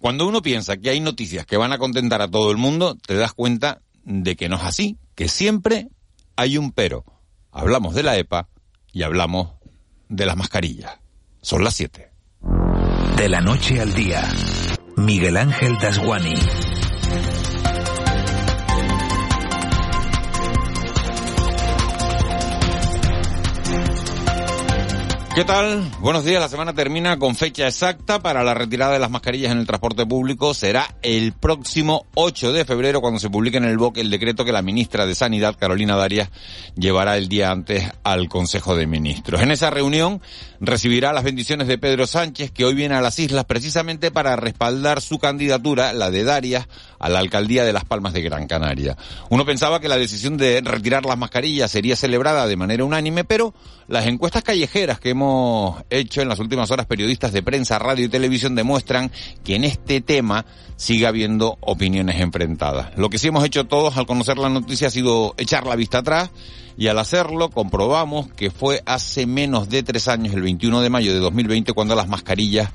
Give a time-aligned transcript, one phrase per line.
[0.00, 3.14] Cuando uno piensa que hay noticias que van a contentar a todo el mundo, te
[3.14, 5.88] das cuenta de que no es así, que siempre
[6.36, 7.04] hay un pero.
[7.52, 8.48] Hablamos de la EPA
[8.92, 9.50] y hablamos
[10.08, 10.98] de las mascarillas.
[11.42, 12.10] Son las 7.
[13.18, 14.26] De la noche al día,
[14.96, 16.34] Miguel Ángel Dasguani.
[25.40, 25.90] ¿Qué tal?
[26.00, 26.38] Buenos días.
[26.38, 30.04] La semana termina con fecha exacta para la retirada de las mascarillas en el transporte
[30.04, 30.52] público.
[30.52, 34.52] Será el próximo 8 de febrero cuando se publique en el BOC el decreto que
[34.52, 36.28] la ministra de Sanidad, Carolina Darias,
[36.76, 39.40] llevará el día antes al Consejo de Ministros.
[39.40, 40.20] En esa reunión
[40.60, 45.00] recibirá las bendiciones de Pedro Sánchez, que hoy viene a las islas precisamente para respaldar
[45.00, 48.94] su candidatura, la de Darias, a la alcaldía de Las Palmas de Gran Canaria.
[49.30, 53.54] Uno pensaba que la decisión de retirar las mascarillas sería celebrada de manera unánime, pero
[53.88, 55.29] las encuestas callejeras que hemos
[55.90, 59.10] hecho en las últimas horas periodistas de prensa, radio y televisión demuestran
[59.44, 62.96] que en este tema sigue habiendo opiniones enfrentadas.
[62.96, 65.98] Lo que sí hemos hecho todos al conocer la noticia ha sido echar la vista
[65.98, 66.30] atrás
[66.76, 71.12] y al hacerlo comprobamos que fue hace menos de tres años, el 21 de mayo
[71.12, 72.70] de 2020, cuando las mascarillas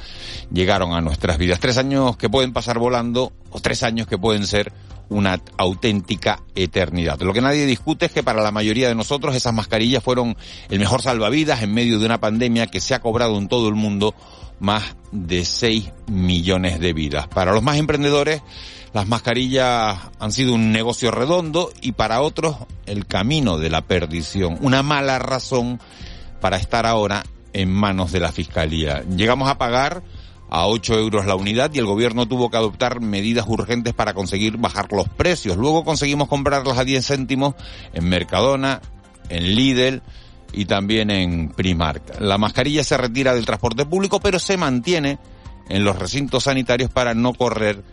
[0.51, 1.59] llegaron a nuestras vidas.
[1.59, 4.71] Tres años que pueden pasar volando o tres años que pueden ser
[5.09, 7.19] una auténtica eternidad.
[7.21, 10.35] Lo que nadie discute es que para la mayoría de nosotros esas mascarillas fueron
[10.69, 13.75] el mejor salvavidas en medio de una pandemia que se ha cobrado en todo el
[13.75, 14.15] mundo
[14.59, 17.27] más de 6 millones de vidas.
[17.27, 18.41] Para los más emprendedores,
[18.93, 24.57] las mascarillas han sido un negocio redondo y para otros el camino de la perdición,
[24.61, 25.79] una mala razón
[26.39, 27.23] para estar ahora
[27.53, 29.03] en manos de la Fiscalía.
[29.03, 30.03] Llegamos a pagar
[30.49, 34.57] a 8 euros la unidad y el gobierno tuvo que adoptar medidas urgentes para conseguir
[34.57, 35.57] bajar los precios.
[35.57, 37.55] Luego conseguimos comprarlas a 10 céntimos
[37.93, 38.81] en Mercadona,
[39.29, 40.01] en Lidl
[40.53, 42.19] y también en Primark.
[42.19, 45.17] La mascarilla se retira del transporte público pero se mantiene
[45.69, 47.83] en los recintos sanitarios para no correr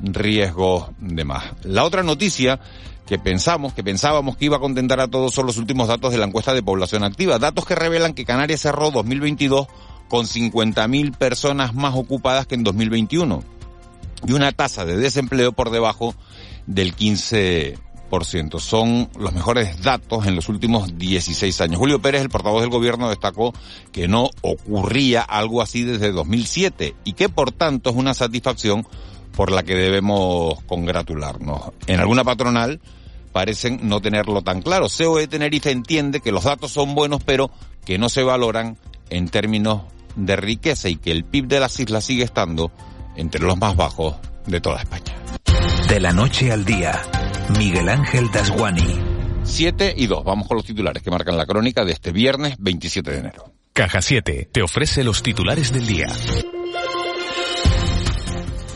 [0.00, 1.44] riesgos de más.
[1.64, 2.60] La otra noticia
[3.06, 6.18] que pensamos, que pensábamos que iba a contentar a todos son los últimos datos de
[6.18, 7.38] la encuesta de población activa.
[7.38, 9.68] Datos que revelan que Canarias cerró 2022
[10.08, 13.42] con 50.000 personas más ocupadas que en 2021
[14.26, 16.14] y una tasa de desempleo por debajo
[16.66, 17.80] del 15%.
[18.60, 21.78] Son los mejores datos en los últimos 16 años.
[21.78, 23.52] Julio Pérez, el portavoz del gobierno, destacó
[23.92, 28.86] que no ocurría algo así desde 2007 y que por tanto es una satisfacción
[29.36, 31.72] por la que debemos congratularnos.
[31.86, 32.80] En alguna patronal
[33.32, 34.86] parecen no tenerlo tan claro.
[34.88, 37.50] COE Tenerife entiende que los datos son buenos pero
[37.84, 38.78] que no se valoran
[39.10, 39.82] en términos
[40.16, 42.72] de riqueza y que el PIB de las islas sigue estando
[43.16, 44.16] entre los más bajos
[44.46, 45.14] de toda España.
[45.88, 47.00] De la noche al día,
[47.58, 49.16] Miguel Ángel Dasguani.
[49.44, 50.24] 7 y 2.
[50.24, 53.52] Vamos con los titulares que marcan la crónica de este viernes 27 de enero.
[53.72, 56.06] Caja 7 te ofrece los titulares del día.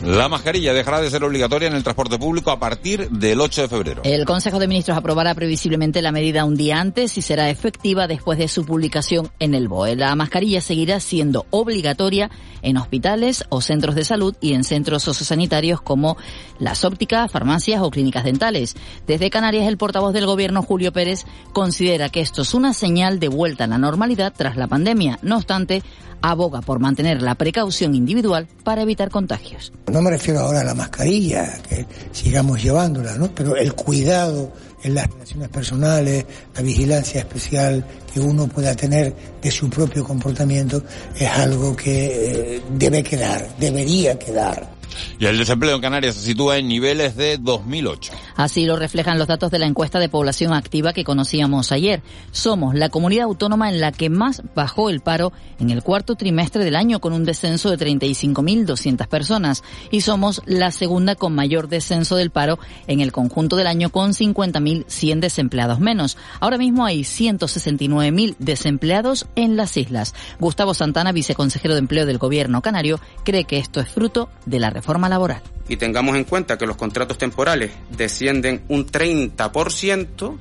[0.03, 3.67] La mascarilla dejará de ser obligatoria en el transporte público a partir del 8 de
[3.67, 4.01] febrero.
[4.03, 8.39] El Consejo de Ministros aprobará previsiblemente la medida un día antes y será efectiva después
[8.39, 9.95] de su publicación en el BOE.
[9.95, 12.31] La mascarilla seguirá siendo obligatoria
[12.63, 16.17] en hospitales o centros de salud y en centros sociosanitarios como
[16.57, 18.75] las ópticas, farmacias o clínicas dentales.
[19.05, 23.27] Desde Canarias, el portavoz del Gobierno, Julio Pérez, considera que esto es una señal de
[23.27, 25.19] vuelta a la normalidad tras la pandemia.
[25.21, 25.83] No obstante,
[26.21, 29.73] aboga por mantener la precaución individual para evitar contagios.
[29.91, 33.29] No me refiero ahora a la mascarilla, que sigamos llevándola, ¿no?
[33.35, 34.53] Pero el cuidado
[34.83, 36.25] en las relaciones personales,
[36.55, 40.81] la vigilancia especial que uno pueda tener de su propio comportamiento
[41.19, 44.80] es algo que eh, debe quedar, debería quedar.
[45.19, 48.11] Y el desempleo en Canarias se sitúa en niveles de 2008.
[48.35, 52.01] Así lo reflejan los datos de la encuesta de población activa que conocíamos ayer.
[52.31, 56.63] Somos la comunidad autónoma en la que más bajó el paro en el cuarto trimestre
[56.63, 62.15] del año con un descenso de 35.200 personas y somos la segunda con mayor descenso
[62.15, 66.17] del paro en el conjunto del año con 50.100 desempleados menos.
[66.39, 70.15] Ahora mismo hay 169.000 desempleados en las islas.
[70.39, 74.69] Gustavo Santana, viceconsejero de empleo del gobierno canario, cree que esto es fruto de la
[74.69, 75.41] reforma laboral.
[75.67, 80.37] Y tengamos en cuenta que los contratos temporales descienden un 30%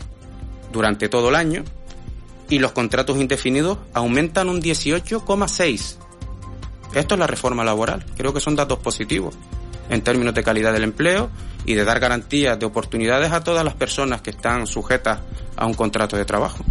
[0.73, 1.65] durante todo el año
[2.49, 5.97] y los contratos indefinidos aumentan un 18,6%.
[6.95, 8.05] Esto es la reforma laboral.
[8.17, 9.37] Creo que son datos positivos.
[9.91, 11.31] En términos de calidad del empleo
[11.67, 15.21] y de dar garantías de oportunidades a todas las personas que están sujetas
[15.57, 16.65] a un contrato de trabajo.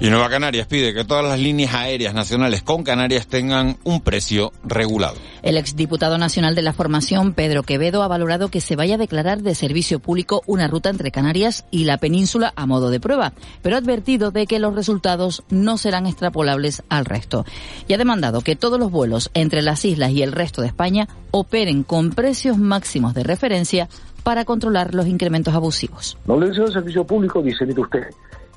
[0.00, 4.52] Y Nueva Canarias pide que todas las líneas aéreas nacionales con Canarias tengan un precio
[4.64, 5.16] regulado.
[5.42, 9.42] El exdiputado nacional de la formación, Pedro Quevedo, ha valorado que se vaya a declarar
[9.42, 13.76] de servicio público una ruta entre Canarias y la península a modo de prueba, pero
[13.76, 17.44] ha advertido de que los resultados no serán extrapolables al resto.
[17.88, 21.08] Y ha demandado que todos los vuelos entre las islas y el resto de España
[21.30, 23.88] operen con precios máximos de referencia
[24.22, 26.18] para controlar los incrementos abusivos.
[26.26, 28.04] No le dice el servicio público, dice, mire usted,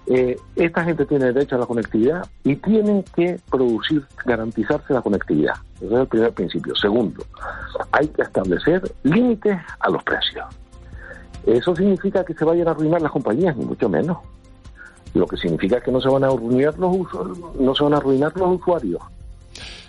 [0.06, 5.56] eh, esta gente tiene derecho a la conectividad y tienen que producir, garantizarse la conectividad.
[5.78, 6.76] Ese es el primer principio.
[6.76, 7.24] Segundo,
[7.92, 10.46] hay que establecer límites a los precios.
[11.46, 14.18] Eso significa que se vayan a arruinar las compañías, ni mucho menos.
[15.14, 16.98] Lo que significa que no se van a arruinar los,
[17.60, 19.02] no se van a arruinar los usuarios.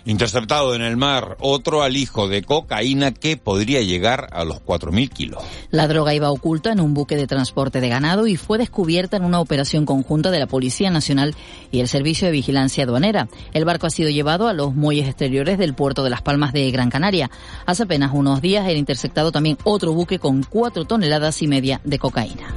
[0.07, 5.43] Interceptado en el mar otro alijo de cocaína que podría llegar a los 4.000 kilos.
[5.71, 9.25] La droga iba oculta en un buque de transporte de ganado y fue descubierta en
[9.25, 11.33] una operación conjunta de la Policía Nacional
[11.71, 13.27] y el Servicio de Vigilancia Aduanera.
[13.53, 16.69] El barco ha sido llevado a los muelles exteriores del puerto de Las Palmas de
[16.69, 17.31] Gran Canaria.
[17.65, 21.97] Hace apenas unos días era interceptado también otro buque con cuatro toneladas y media de
[21.97, 22.53] cocaína.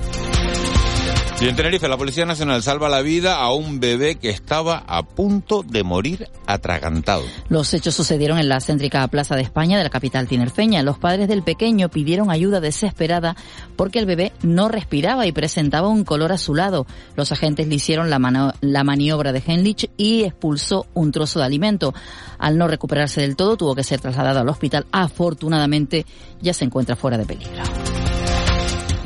[1.41, 5.05] Y en Tenerife, la Policía Nacional salva la vida a un bebé que estaba a
[5.05, 7.23] punto de morir atragantado.
[7.49, 10.83] Los hechos sucedieron en la céntrica Plaza de España de la capital tinerfeña.
[10.83, 13.37] Los padres del pequeño pidieron ayuda desesperada
[13.77, 16.89] porque el bebé no respiraba y presentaba un color azulado.
[17.15, 21.95] Los agentes le hicieron la, la maniobra de Henlich y expulsó un trozo de alimento.
[22.39, 24.87] Al no recuperarse del todo, tuvo que ser trasladado al hospital.
[24.91, 26.05] Afortunadamente,
[26.43, 27.63] ya se encuentra fuera de peligro.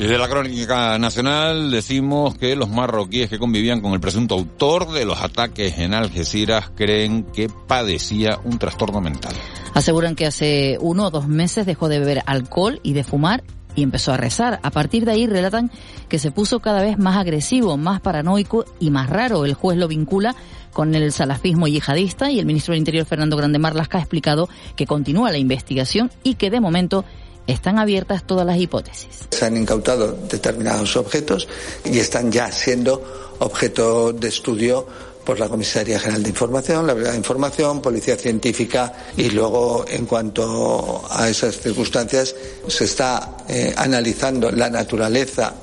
[0.02, 5.04] Desde la Crónica Nacional decimos que los marroquíes que convivían con el presunto autor de
[5.04, 9.32] los ataques en Algeciras creen que padecía un trastorno mental.
[9.74, 13.44] Aseguran que hace uno o dos meses dejó de beber alcohol y de fumar
[13.76, 14.58] y empezó a rezar.
[14.64, 15.70] A partir de ahí relatan
[16.08, 19.44] que se puso cada vez más agresivo, más paranoico y más raro.
[19.44, 20.34] El juez lo vincula
[20.72, 24.84] con el salafismo yihadista y el ministro del Interior Fernando Grande Marlasca ha explicado que
[24.84, 27.04] continúa la investigación y que de momento
[27.46, 29.28] están abiertas todas las hipótesis.
[29.30, 31.48] Se han incautado determinados objetos
[31.84, 34.86] y están ya siendo objeto de estudio
[35.24, 40.06] por la Comisaría General de Información, la Brigada de Información, Policía Científica y luego en
[40.06, 42.34] cuanto a esas circunstancias
[42.66, 45.54] se está eh, analizando la naturaleza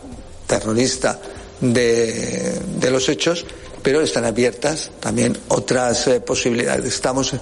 [0.47, 1.19] terrorista
[1.59, 3.45] de, los hechos,
[3.83, 6.85] pero están abiertas también otras eh, posibilidades.
[6.85, 7.33] Estamos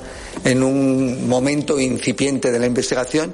[0.43, 3.33] en un momento incipiente de la investigación.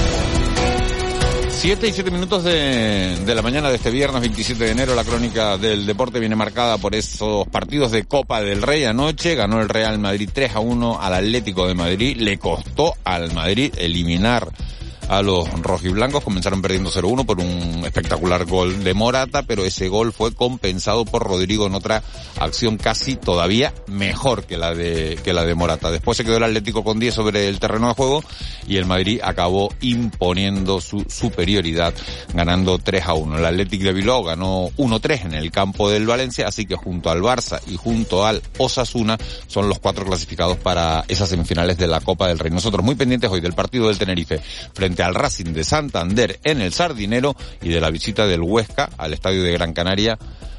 [1.61, 4.95] Siete y siete minutos de, de, la mañana de este viernes 27 de enero.
[4.95, 9.35] La crónica del deporte viene marcada por esos partidos de Copa del Rey anoche.
[9.35, 12.17] Ganó el Real Madrid 3 a 1 al Atlético de Madrid.
[12.17, 14.51] Le costó al Madrid eliminar
[15.07, 16.23] a los rojiblancos.
[16.23, 21.23] Comenzaron perdiendo 0-1 por un espectacular gol de Morata, pero ese gol fue compensado por
[21.23, 22.03] Rodrigo en otra
[22.39, 25.91] acción casi todavía mejor que la de, que la de Morata.
[25.91, 28.23] Después se quedó el Atlético con 10 sobre el terreno de juego
[28.67, 31.93] y el Madrid acabó imponiendo su superioridad
[32.33, 33.37] ganando 3 a 1.
[33.37, 37.21] El Atlético de Bilbao ganó 1-3 en el campo del Valencia, así que junto al
[37.21, 42.27] Barça y junto al Osasuna son los cuatro clasificados para esas semifinales de la Copa
[42.27, 42.51] del Rey.
[42.51, 44.39] Nosotros muy pendientes hoy del partido del Tenerife
[44.73, 49.13] frente al Racing de Santander en el Sardinero y de la visita del Huesca al
[49.13, 50.17] Estadio de Gran Canaria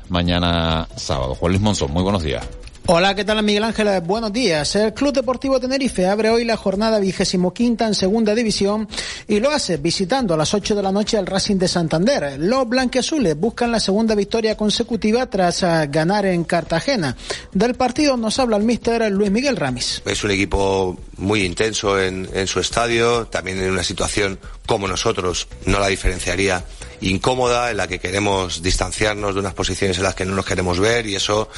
[0.08, 1.34] mañana sábado.
[1.34, 2.46] Juan Luis Monzón, muy buenos días.
[2.86, 4.00] Hola, ¿qué tal Miguel Ángel?
[4.00, 4.74] Buenos días.
[4.74, 8.88] El Club Deportivo Tenerife abre hoy la jornada vigésimo quinta en segunda división
[9.28, 12.40] y lo hace visitando a las 8 de la noche al Racing de Santander.
[12.40, 17.16] Los blanqueazules buscan la segunda victoria consecutiva tras uh, ganar en Cartagena.
[17.52, 20.02] Del partido nos habla el míster Luis Miguel Ramis.
[20.04, 25.46] Es un equipo muy intenso en, en su estadio, también en una situación como nosotros,
[25.66, 26.64] no la diferenciaría
[27.02, 30.78] incómoda, en la que queremos distanciarnos de unas posiciones en las que no nos queremos
[30.78, 31.48] ver y eso,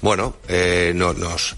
[0.00, 1.56] bueno, eh, no, nos,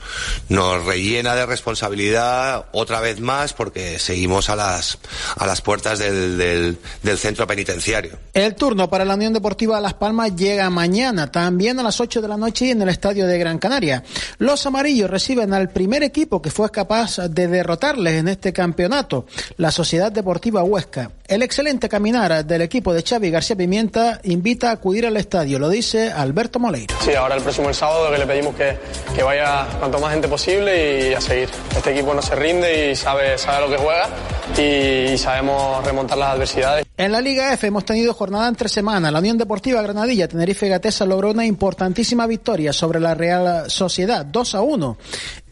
[0.48, 4.98] nos rellena de responsabilidad otra vez más porque seguimos a las,
[5.36, 8.18] a las puertas del, del, del, centro penitenciario.
[8.34, 12.28] El turno para la Unión Deportiva Las Palmas llega mañana, también a las 8 de
[12.28, 14.02] la noche en el estadio de Gran Canaria.
[14.38, 19.26] Los amarillos reciben al primer equipo que fue capaz de derrotarles en este campeonato,
[19.56, 21.10] la Sociedad Deportiva Huesca.
[21.28, 25.68] El excelente caminar del equipo de Xavi García Pimienta invita a acudir al estadio, lo
[25.68, 26.95] dice Alberto Moleiro.
[27.04, 28.76] Sí, ahora el próximo el sábado que le pedimos que,
[29.12, 31.49] que vaya cuanto más gente posible y a seguir.
[31.76, 34.09] Este equipo no se rinde y sabe, sabe lo que juega
[34.56, 36.87] y, y sabemos remontar las adversidades.
[36.97, 39.11] En la Liga F hemos tenido jornada entre semana.
[39.11, 44.54] La Unión Deportiva Granadilla Tenerife Gatesa logró una importantísima victoria sobre la Real Sociedad, 2
[44.54, 44.97] a 1.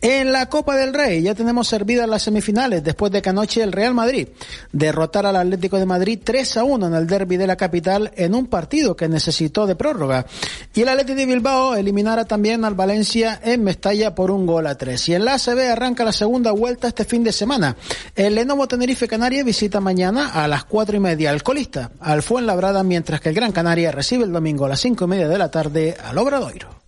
[0.06, 3.72] En la Copa del Rey ya tenemos servidas las semifinales después de que anoche el
[3.72, 4.28] Real Madrid
[4.70, 8.34] derrotara al Atlético de Madrid 3 a 1 en el derby de la capital en
[8.34, 10.26] un partido que necesitó de prórroga.
[10.74, 14.74] Y el Atlético de Bilbao eliminara también al Valencia en Mestalla por un gol a
[14.74, 15.08] 3.
[15.08, 17.74] Y en la ACB arranca la segunda vuelta este fin de semana.
[18.14, 22.82] El Lenovo Tenerife Canarias visita mañana a las cuatro y media al colista, al Fuenlabrada,
[22.82, 25.50] mientras que el Gran Canaria recibe el domingo a las cinco y media de la
[25.50, 26.84] tarde al Obradoiro.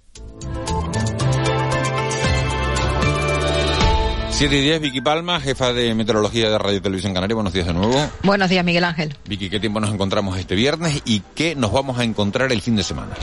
[4.37, 7.35] 7 y 10, Vicky Palma, jefa de meteorología de Radio Televisión Canaria.
[7.35, 7.95] Buenos días de nuevo.
[8.23, 9.17] Buenos días, Miguel Ángel.
[9.27, 12.77] Vicky, ¿qué tiempo nos encontramos este viernes y qué nos vamos a encontrar el fin
[12.77, 13.15] de semana?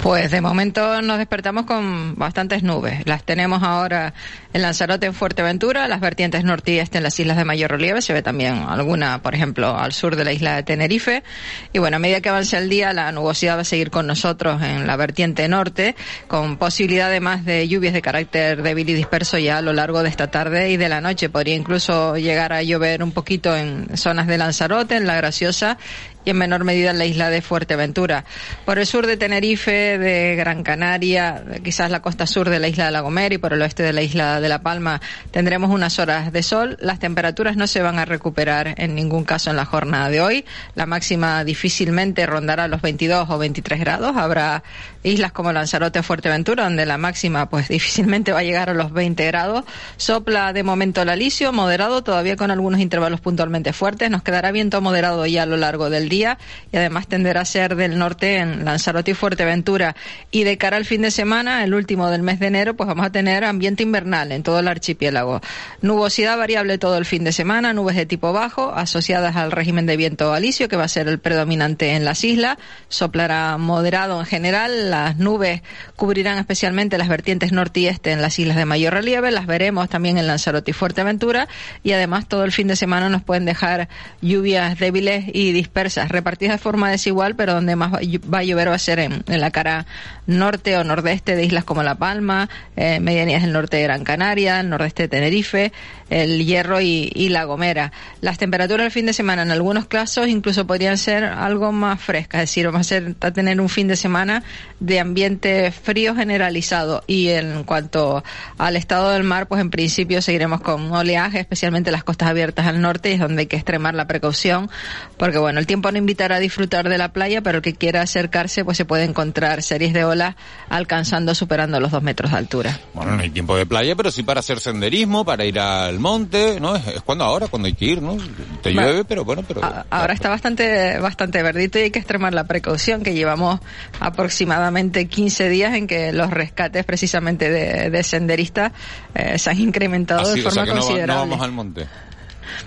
[0.00, 3.04] Pues de momento nos despertamos con bastantes nubes.
[3.04, 4.14] Las tenemos ahora
[4.52, 8.00] en Lanzarote, en Fuerteventura, las vertientes norte y este en las islas de mayor relieve.
[8.00, 11.24] Se ve también alguna, por ejemplo, al sur de la isla de Tenerife.
[11.72, 14.62] Y bueno, a medida que avance el día, la nubosidad va a seguir con nosotros
[14.62, 15.96] en la vertiente norte,
[16.28, 20.08] con posibilidad además de lluvias de carácter débil y disperso ya a lo largo de
[20.08, 21.28] esta tarde y de la noche.
[21.28, 25.78] Podría incluso llegar a llover un poquito en zonas de Lanzarote, en La Graciosa
[26.24, 28.24] y en menor medida en la isla de Fuerteventura.
[28.64, 32.86] Por el sur de Tenerife, de Gran Canaria, quizás la costa sur de la isla
[32.86, 35.00] de La Gomera y por el oeste de la isla de La Palma
[35.30, 36.76] tendremos unas horas de sol.
[36.80, 40.44] Las temperaturas no se van a recuperar en ningún caso en la jornada de hoy.
[40.74, 44.16] La máxima difícilmente rondará los 22 o 23 grados.
[44.16, 44.62] Habrá
[45.02, 48.92] islas como Lanzarote o Fuerteventura donde la máxima pues difícilmente va a llegar a los
[48.92, 49.64] 20 grados.
[49.96, 54.10] Sopla de momento el alisio, moderado, todavía con algunos intervalos puntualmente fuertes.
[54.10, 56.36] Nos quedará viento moderado ya a lo largo del día
[56.70, 59.96] y además tenderá a ser del norte en Lanzarote y Fuerteventura.
[60.30, 63.06] Y de cara al fin de semana, el último del mes de enero, pues vamos
[63.06, 65.40] a tener ambiente invernal en todo el archipiélago.
[65.80, 69.96] Nubosidad variable todo el fin de semana, nubes de tipo bajo asociadas al régimen de
[69.96, 72.58] viento alisio que va a ser el predominante en las islas.
[72.88, 75.62] Soplará moderado en general, las nubes
[75.96, 79.88] cubrirán especialmente las vertientes norte y este en las islas de mayor relieve, las veremos
[79.88, 81.48] también en Lanzarote y Fuerteventura
[81.82, 83.88] y además todo el fin de semana nos pueden dejar
[84.20, 88.74] lluvias débiles y dispersas repartidas de forma desigual, pero donde más va a llover va
[88.74, 89.86] a ser en, la cara
[90.26, 94.60] norte o nordeste de islas como La Palma, eh, medianías del norte de Gran Canaria,
[94.60, 95.72] el nordeste de Tenerife,
[96.08, 97.92] el Hierro y, y, La Gomera.
[98.20, 102.42] Las temperaturas del fin de semana en algunos casos incluso podrían ser algo más frescas,
[102.42, 104.42] es decir, vamos a, ser, a tener un fin de semana
[104.80, 108.24] de ambiente frío generalizado y en cuanto
[108.58, 112.80] al estado del mar, pues en principio seguiremos con oleaje, especialmente las costas abiertas al
[112.80, 114.70] norte, es donde hay que extremar la precaución,
[115.16, 118.02] porque bueno, el tiempo no invitará a disfrutar de la playa, pero el que quiera
[118.02, 120.36] acercarse, pues se puede encontrar series de olas
[120.68, 122.80] alcanzando, superando los dos metros de altura.
[122.94, 126.60] Bueno, no hay tiempo de playa, pero sí para hacer senderismo, para ir al monte,
[126.60, 126.76] ¿no?
[126.76, 128.16] Es, cuando ahora, cuando hay que ir, ¿no?
[128.62, 129.60] Te llueve, pero bueno, pero...
[129.90, 133.60] ahora está bastante, bastante verdito y hay que extremar la precaución que llevamos
[134.00, 138.72] aproximadamente 15 días en que los rescates precisamente de, senderistas
[139.14, 141.06] eh, se han incrementado de forma considerable.
[141.06, 141.86] no vamos al monte.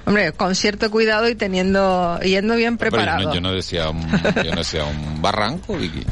[0.06, 3.34] Hombre, con cierto cuidado y teniendo, yendo bien preparado.
[3.34, 4.02] yo, no, decía un,
[4.44, 6.04] yo no decía un barranco, Vicky.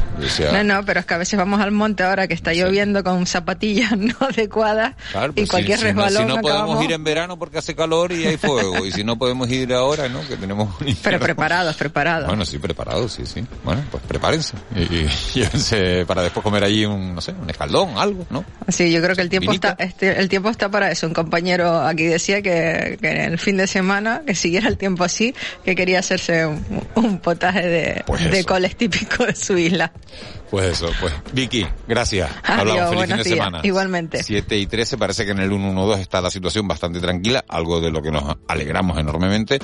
[0.52, 3.26] No, no, pero es que a veces vamos al monte ahora que está lloviendo con
[3.26, 4.96] zapatillas no adecuadas
[5.30, 6.28] y pues cualquier si, resbalón.
[6.28, 9.18] Si no, podemos ir en verano porque hace calor y hay fuego, y si no
[9.18, 10.26] podemos ir ahora, ¿no?
[10.28, 12.28] Que tenemos un Pero preparados, preparados.
[12.28, 13.46] Bueno, sí, preparados, sí, sí.
[13.64, 14.56] Bueno, pues prepárense.
[14.76, 18.44] Y, y, para después comer allí un, no sé, un escaldón, algo, ¿no?
[18.68, 21.08] Sí, yo creo que el tiempo está, este, el tiempo está para eso.
[21.08, 25.04] Un compañero aquí decía que, que en el fin de semana, que siguiera el tiempo
[25.04, 29.92] así, que quería hacerse un, potaje de, pues de coles típico de su isla.
[30.52, 31.14] Pues eso, pues.
[31.32, 32.30] Vicky, gracias.
[32.44, 33.38] Hablamos, feliz fin de días.
[33.38, 33.60] semana.
[33.64, 34.22] Igualmente.
[34.22, 37.90] 7 y 13, parece que en el 112 está la situación bastante tranquila, algo de
[37.90, 39.60] lo que nos alegramos enormemente.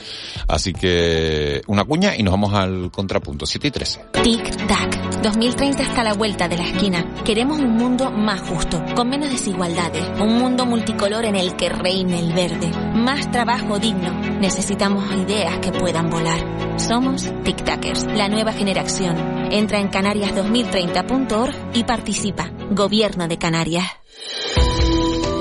[0.47, 3.45] Así que una cuña y nos vamos al contrapunto.
[3.45, 4.01] 7 y 13.
[4.13, 4.96] Tic-tac.
[5.21, 7.05] 2030 está a la vuelta de la esquina.
[7.25, 10.03] Queremos un mundo más justo, con menos desigualdades.
[10.19, 12.71] Un mundo multicolor en el que reine el verde.
[12.93, 14.13] Más trabajo digno.
[14.39, 16.79] Necesitamos ideas que puedan volar.
[16.79, 19.17] Somos Tic-Tackers, la nueva generación.
[19.51, 22.49] Entra en Canarias 2030 30.org y participa.
[22.71, 23.85] Gobierno de Canarias.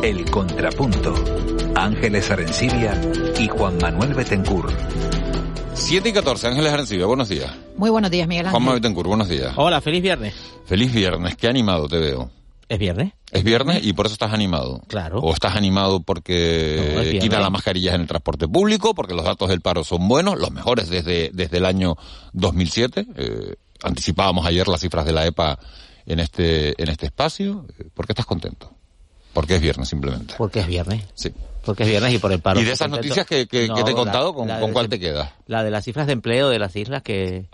[0.02, 1.14] El Contrapunto.
[1.74, 2.98] Ángeles Arencibia
[3.38, 4.72] y Juan Manuel Betencur.
[5.76, 7.52] 7 y 14, Ángeles Arencibia, buenos días.
[7.76, 8.52] Muy buenos días, Miguel Ángel.
[8.52, 9.52] Juan Manuel Betencur, buenos días.
[9.56, 10.34] Hola, feliz viernes.
[10.64, 12.30] Feliz viernes, qué animado te veo.
[12.68, 13.12] Es viernes.
[13.30, 14.80] Es viernes y por eso estás animado.
[14.88, 15.20] Claro.
[15.20, 19.48] O estás animado porque No, quitan las mascarillas en el transporte público, porque los datos
[19.48, 21.96] del paro son buenos, los mejores desde, desde el año
[22.32, 23.06] 2007.
[23.14, 23.54] Eh,
[23.84, 25.58] anticipábamos ayer las cifras de la EPA
[26.06, 27.66] en este, en este espacio.
[27.78, 28.72] Eh, ¿Por qué estás contento?
[29.32, 30.34] Porque es viernes, simplemente.
[30.36, 31.04] Porque es viernes.
[31.14, 31.30] Sí.
[31.66, 32.60] Porque es viernes y por el paro.
[32.60, 33.08] Y de esas Contento.
[33.08, 35.30] noticias que, que- que No, te he contado, ¿con, la con de- cuál te quedas?
[35.46, 37.46] La de las cifras de empleo de las islas que...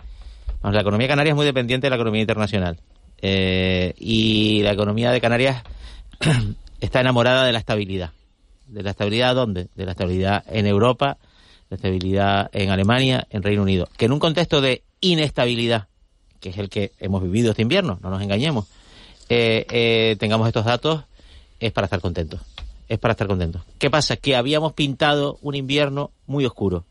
[0.61, 2.79] vamos, la economía canaria es muy dependiente de la economía internacional.
[3.21, 5.63] Eh, y la economía de Canarias
[6.81, 8.11] está enamorada de la estabilidad.
[8.67, 9.67] ¿De la estabilidad dónde?
[9.75, 11.17] De la estabilidad en Europa,
[11.69, 13.87] la estabilidad en Alemania, en Reino Unido.
[13.97, 15.87] Que en un contexto de inestabilidad,
[16.39, 18.67] que es el que hemos vivido este invierno, no nos engañemos,
[19.29, 21.03] eh, eh, tengamos estos datos,
[21.59, 22.41] es para estar contentos.
[22.93, 23.63] Es para estar contentos.
[23.79, 24.17] ¿Qué pasa?
[24.17, 26.85] Que habíamos pintado un invierno muy oscuro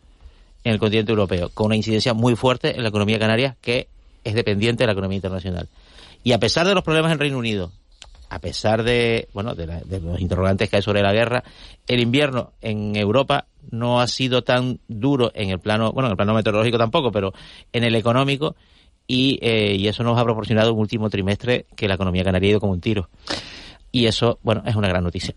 [0.65, 3.87] en el continente europeo, con una incidencia muy fuerte en la economía canaria que
[4.25, 5.69] es dependiente de la economía internacional.
[6.25, 7.71] Y a pesar de los problemas en Reino Unido,
[8.31, 11.45] a pesar de, bueno, de, la- de los interrogantes que hay sobre la guerra,
[11.87, 16.17] el invierno en Europa no ha sido tan duro en el plano, bueno, en el
[16.17, 17.33] plano meteorológico tampoco, pero
[17.73, 18.57] en el económico
[19.07, 22.51] y, eh, y eso nos ha proporcionado un último trimestre que la economía canaria ha
[22.51, 23.09] ido como un tiro.
[23.93, 25.35] Y eso, bueno, es una gran noticia.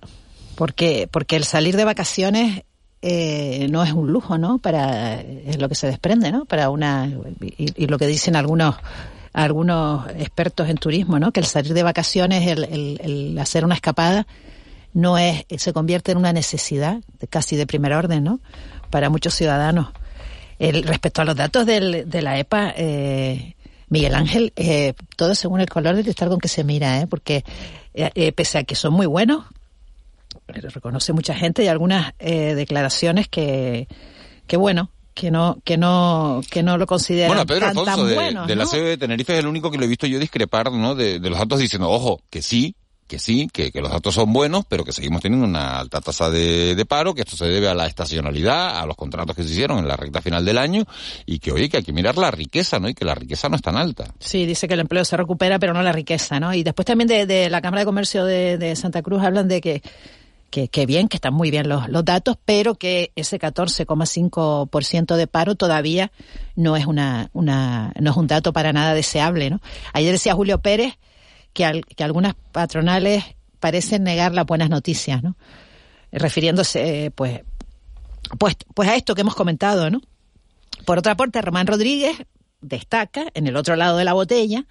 [0.56, 2.64] Porque, porque el salir de vacaciones
[3.02, 4.60] eh, no es un lujo, ¿no?
[4.60, 6.46] Para, es lo que se desprende, ¿no?
[6.46, 8.76] Para una, y, lo que dicen algunos,
[9.34, 11.32] algunos expertos en turismo, ¿no?
[11.32, 14.26] Que el salir de vacaciones, el, el, el hacer una escapada,
[14.94, 18.40] no es, se convierte en una necesidad casi de primer orden, ¿no?
[18.90, 19.90] Para muchos ciudadanos.
[20.58, 23.56] El, respecto a los datos del, de la EPA, eh,
[23.90, 27.08] Miguel Ángel, eh, todo según el color del cristal con que se mira, ¿eh?
[27.08, 27.44] Porque
[27.94, 29.46] eh, eh, pese a que son muy buenos,
[30.48, 33.88] reconoce mucha gente y algunas eh, declaraciones que,
[34.48, 38.08] que bueno, que no, que no, que no lo consideran Bueno, Pedro tan, Alfonso tan
[38.08, 38.70] de, buenos, de la ¿no?
[38.70, 40.94] sede de Tenerife es el único que lo he visto yo discrepar ¿no?
[40.94, 42.76] de, de los datos diciendo, ojo, que sí,
[43.08, 46.30] que sí, que, que los datos son buenos, pero que seguimos teniendo una alta tasa
[46.30, 49.52] de, de paro, que esto se debe a la estacionalidad, a los contratos que se
[49.52, 50.86] hicieron en la recta final del año,
[51.26, 52.90] y que oye, que hay que mirar la riqueza, ¿no?
[52.90, 54.06] Y que la riqueza no es tan alta.
[54.20, 56.54] Sí, dice que el empleo se recupera, pero no la riqueza, ¿no?
[56.54, 59.62] Y después también de, de la Cámara de Comercio de, de Santa Cruz hablan de
[59.62, 59.84] que,
[60.50, 65.56] que, bien, que están muy bien los, los datos, pero que ese 14,5% de paro
[65.56, 66.12] todavía
[66.56, 69.60] no es una, una, no es un dato para nada deseable, ¿no?
[69.94, 70.98] Ayer decía Julio Pérez
[71.54, 73.24] que, al- que algunas patronales
[73.60, 75.36] parecen negar las buenas noticias, ¿no?
[76.12, 77.42] Refiriéndose, eh, pues,
[78.40, 80.02] pues, pues a esto que hemos comentado, ¿no?
[80.86, 82.16] Por otra parte, Román Rodríguez
[82.62, 84.66] destaca en el otro lado de la botella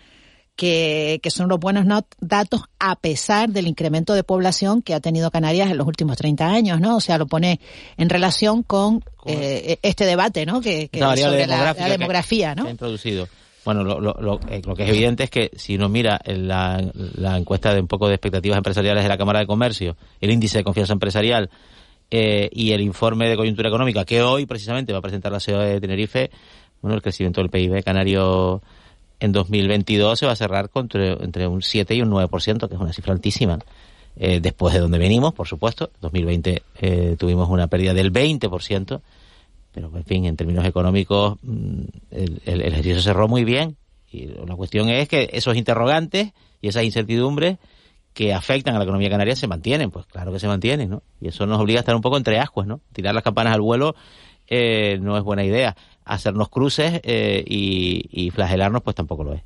[0.56, 1.84] que, que son los buenos
[2.20, 6.46] datos a pesar del incremento de población que ha tenido Canarias en los últimos 30
[6.46, 6.96] años, ¿no?
[6.96, 7.60] O sea, lo pone
[7.96, 10.60] en relación con eh, este debate, ¿no?
[10.60, 12.68] Que, que sobre la, demografía, que ¿no?
[12.68, 13.28] ha introducido.
[13.64, 16.46] Bueno, lo, lo, lo, eh, lo que es evidente es que si uno mira en
[16.46, 20.30] la, la encuesta de un poco de expectativas empresariales de la Cámara de Comercio, el
[20.30, 21.50] índice de confianza empresarial
[22.10, 25.64] eh, y el informe de coyuntura económica que hoy precisamente va a presentar la ciudad
[25.64, 26.30] de Tenerife,
[26.82, 28.62] bueno, el crecimiento del PIB canario
[29.20, 32.80] en 2022 se va a cerrar con entre, un 7 y un 9%, que es
[32.80, 33.58] una cifra altísima.
[34.16, 35.90] Eh, después de donde venimos, por supuesto.
[36.00, 39.00] 2020 eh, tuvimos una pérdida del 20%,
[39.72, 41.80] pero en fin, en términos económicos, mm,
[42.12, 43.76] el- el ejercicio cerró muy bien.
[44.12, 47.58] Y la cuestión es que esos interrogantes y esas incertidumbres
[48.12, 51.02] que afectan a la economía canaria se mantienen, pues claro que se mantienen, ¿no?
[51.20, 52.80] Y eso nos obliga a estar un poco entre ascuas, ¿no?
[52.92, 53.96] Tirar las campanas al vuelo
[54.46, 55.74] eh, no es buena idea.
[56.04, 59.42] Hacernos cruces eh, y, y flagelarnos, pues tampoco lo es.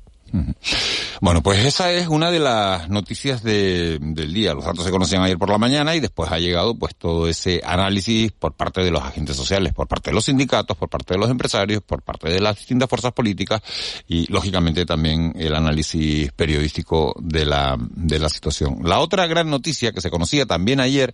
[1.21, 4.53] Bueno, pues esa es una de las noticias de- del día.
[4.53, 7.61] Los datos se conocían ayer por la mañana y después ha llegado pues todo ese
[7.65, 11.19] análisis por parte de los agentes sociales, por parte de los sindicatos, por parte de
[11.19, 13.61] los empresarios, por parte de las distintas fuerzas políticas
[14.07, 18.77] y lógicamente también el análisis periodístico de la, de la situación.
[18.83, 21.13] La otra gran noticia que se conocía también ayer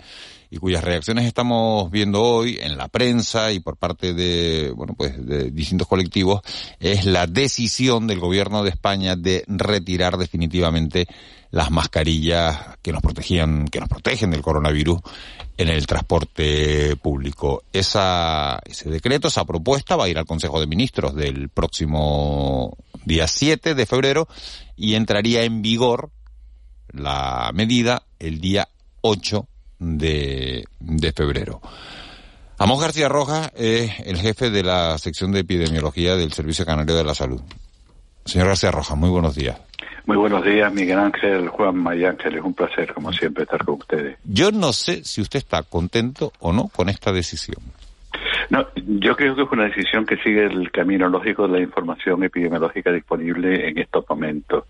[0.56, 5.26] y cuyas reacciones estamos viendo hoy en la prensa y por parte de, bueno, pues
[5.26, 6.40] de distintos colectivos
[6.80, 11.08] es la decisión del gobierno de España de retirar definitivamente
[11.52, 15.02] las mascarillas que nos protegían, que nos protegen del coronavirus
[15.58, 17.64] en el transporte público.
[17.74, 23.28] Esa, ese decreto, esa propuesta va a ir al Consejo de Ministros del próximo día
[23.28, 24.30] 7 de febrero
[24.78, 26.12] y entraría en vigor
[26.94, 28.70] la medida el día
[29.02, 31.62] 8 de, de febrero.
[32.58, 37.04] Amos García Rojas es el jefe de la sección de epidemiología del Servicio Canario de
[37.04, 37.42] la Salud.
[38.24, 39.60] Señor García Rojas, muy buenos días.
[40.06, 42.36] Muy buenos días, Miguel Ángel, Juan May Ángel.
[42.38, 44.18] Es un placer, como siempre, estar con ustedes.
[44.24, 47.58] Yo no sé si usted está contento o no con esta decisión.
[48.50, 52.24] No, yo creo que es una decisión que sigue el camino lógico de la información
[52.24, 54.66] epidemiológica disponible en estos momentos.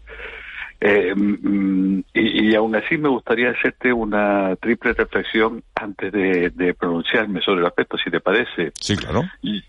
[0.81, 6.73] Eh, mm, y, y, aún así me gustaría hacerte una triple reflexión antes de, de,
[6.73, 8.71] pronunciarme sobre el aspecto, si te parece.
[8.79, 9.23] Sí, claro.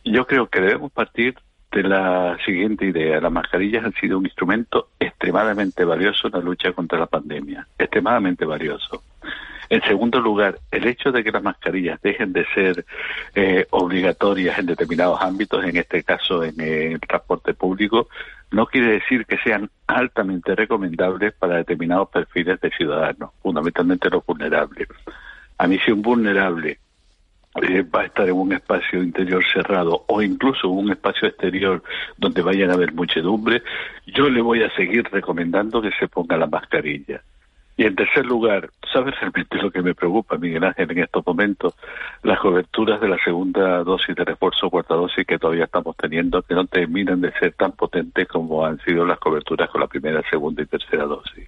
[0.05, 1.37] Yo creo que debemos partir
[1.73, 3.21] de la siguiente idea.
[3.21, 7.67] Las mascarillas han sido un instrumento extremadamente valioso en la lucha contra la pandemia.
[7.79, 9.03] Extremadamente valioso.
[9.69, 12.85] En segundo lugar, el hecho de que las mascarillas dejen de ser
[13.35, 18.09] eh, obligatorias en determinados ámbitos, en este caso en el transporte público,
[18.51, 24.89] no quiere decir que sean altamente recomendables para determinados perfiles de ciudadanos, fundamentalmente los vulnerables.
[25.59, 26.79] A mí si un vulnerable
[27.63, 31.83] eh, va a estar en un espacio interior cerrado o incluso un espacio exterior
[32.19, 33.63] donde vayan a haber muchedumbre,
[34.07, 37.23] yo le voy a seguir recomendando que se ponga la mascarilla.
[37.79, 41.75] Y en tercer lugar, ¿sabes realmente lo que me preocupa, Miguel Ángel, en estos momentos?
[42.23, 46.55] Las coberturas de la segunda dosis de refuerzo, cuarta dosis que todavía estamos teniendo, que
[46.55, 50.63] no terminan de ser tan potentes como han sido las coberturas con la primera, segunda
[50.63, 51.47] y tercera dosis.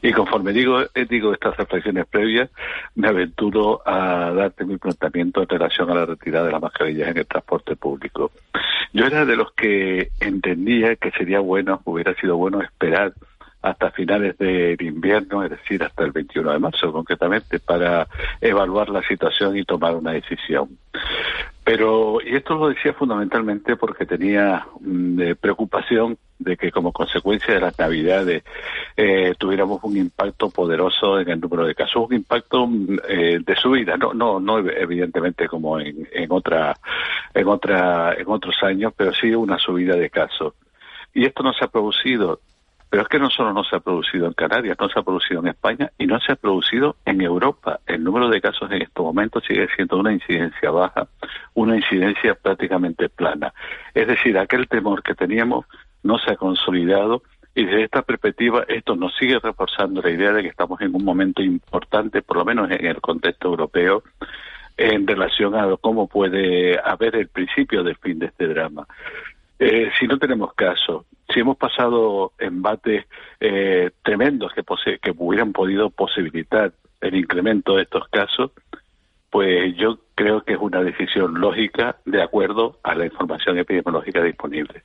[0.00, 2.50] Y conforme digo, eh, digo estas reflexiones previas,
[2.94, 7.18] me aventuro a darte mi planteamiento en relación a la retirada de las mascarillas en
[7.18, 8.30] el transporte público.
[8.92, 13.12] Yo era de los que entendía que sería bueno, hubiera sido bueno esperar
[13.70, 18.06] hasta finales del invierno, es decir, hasta el 21 de marzo concretamente, para
[18.40, 20.78] evaluar la situación y tomar una decisión.
[21.64, 27.60] Pero, y esto lo decía fundamentalmente porque tenía mm, preocupación de que como consecuencia de
[27.60, 28.42] las navidades
[28.96, 33.56] eh, tuviéramos un impacto poderoso en el número de casos, un impacto mm, eh, de
[33.56, 36.74] subida, no, no, no evidentemente como en, en otra,
[37.34, 40.54] en otra, en otros años, pero sí una subida de casos.
[41.12, 42.40] Y esto no se ha producido
[42.90, 45.40] pero es que no solo no se ha producido en Canarias, no se ha producido
[45.40, 47.80] en España y no se ha producido en Europa.
[47.86, 51.06] El número de casos en estos momentos sigue siendo una incidencia baja,
[51.54, 53.52] una incidencia prácticamente plana.
[53.94, 55.66] Es decir, aquel temor que teníamos
[56.02, 57.22] no se ha consolidado
[57.54, 61.04] y desde esta perspectiva esto nos sigue reforzando la idea de que estamos en un
[61.04, 64.02] momento importante, por lo menos en el contexto europeo,
[64.76, 68.86] en relación a cómo puede haber el principio del fin de este drama.
[69.58, 73.06] Eh, si no tenemos caso, si hemos pasado embates
[73.40, 74.62] eh, tremendos que,
[74.98, 78.52] que hubieran podido posibilitar el incremento de estos casos,
[79.30, 84.82] pues yo creo que es una decisión lógica de acuerdo a la información epidemiológica disponible.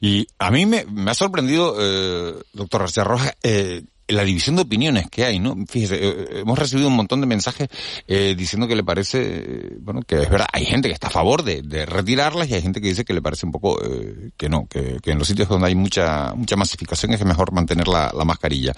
[0.00, 3.82] Y a mí me, ha sorprendido, eh, doctor García Rojas, eh,
[4.12, 5.56] la división de opiniones que hay, ¿no?
[5.68, 7.68] Fíjese, eh, eh, hemos recibido un montón de mensajes
[8.06, 11.10] eh, diciendo que le parece, eh, bueno, que es verdad, hay gente que está a
[11.10, 13.80] favor de, retirarlas y hay gente que dice que le parece un poco
[14.36, 18.12] que no, que, en los sitios donde hay mucha mucha masificación es mejor mantener la,
[18.16, 18.72] la mascarilla.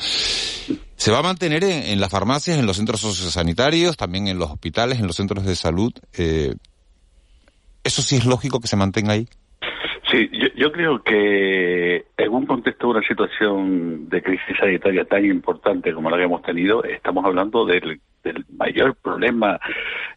[0.97, 5.01] Se va a mantener en, las farmacias, en los centros sociosanitarios, también en los hospitales,
[5.01, 5.93] en los centros de salud.
[7.85, 9.29] ¿Eso sí es lógico que se mantenga ahí?
[10.11, 10.29] Sí,
[10.63, 16.11] yo, creo que en un contexto de una situación de crisis sanitaria tan importante como
[16.11, 19.59] la que hemos tenido, estamos hablando del, del mayor problema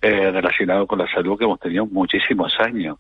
[0.01, 2.97] eh, relacionado con la salud que hemos tenido muchísimos años.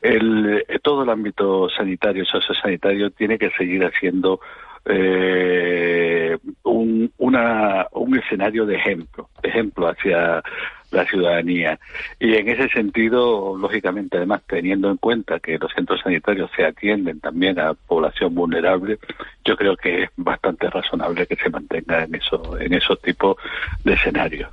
[0.00, 4.40] El, todo el ámbito sanitario, sociosanitario, tiene que seguir haciendo
[4.84, 10.42] eh, un, una, un escenario de ejemplo, ejemplo hacia
[10.90, 11.78] la ciudadanía.
[12.18, 17.20] Y en ese sentido, lógicamente, además, teniendo en cuenta que los centros sanitarios se atienden
[17.20, 18.98] también a población vulnerable,
[19.44, 23.36] yo creo que es bastante razonable que se mantenga en, eso, en esos tipos
[23.84, 24.50] de escenarios.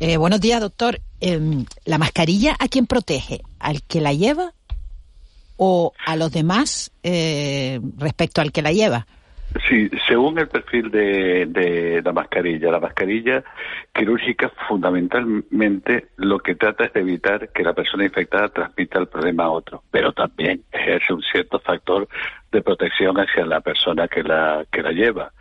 [0.00, 1.00] Eh, buenos días, doctor.
[1.20, 1.40] Eh,
[1.84, 3.40] ¿La mascarilla a quién protege?
[3.58, 4.52] ¿Al que la lleva
[5.56, 9.06] o a los demás eh, respecto al que la lleva?
[9.66, 12.70] Sí, según el perfil de, de, la mascarilla.
[12.70, 13.42] La mascarilla
[13.94, 19.44] quirúrgica fundamentalmente lo que trata es de evitar que la persona infectada transmita el problema
[19.44, 22.08] a otro, pero también ejerce un cierto factor
[22.52, 25.32] de protección hacia la persona que la, que la lleva.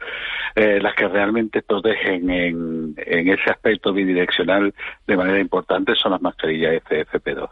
[0.56, 4.74] Eh, las que realmente protegen en, en ese aspecto bidireccional
[5.06, 7.50] de manera importante son las mascarillas FFP2.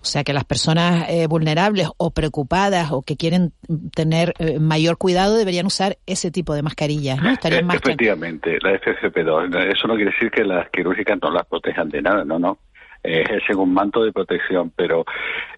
[0.00, 3.52] O sea que las personas eh, vulnerables o preocupadas o que quieren
[3.94, 7.30] tener eh, mayor cuidado deberían usar ese tipo de mascarillas, ¿no?
[7.30, 9.72] Estarían más Efectivamente, la FFP2.
[9.72, 12.58] Eso no quiere decir que las quirúrgicas no las protejan de nada, no, no.
[13.04, 15.04] Eh, es un manto de protección, pero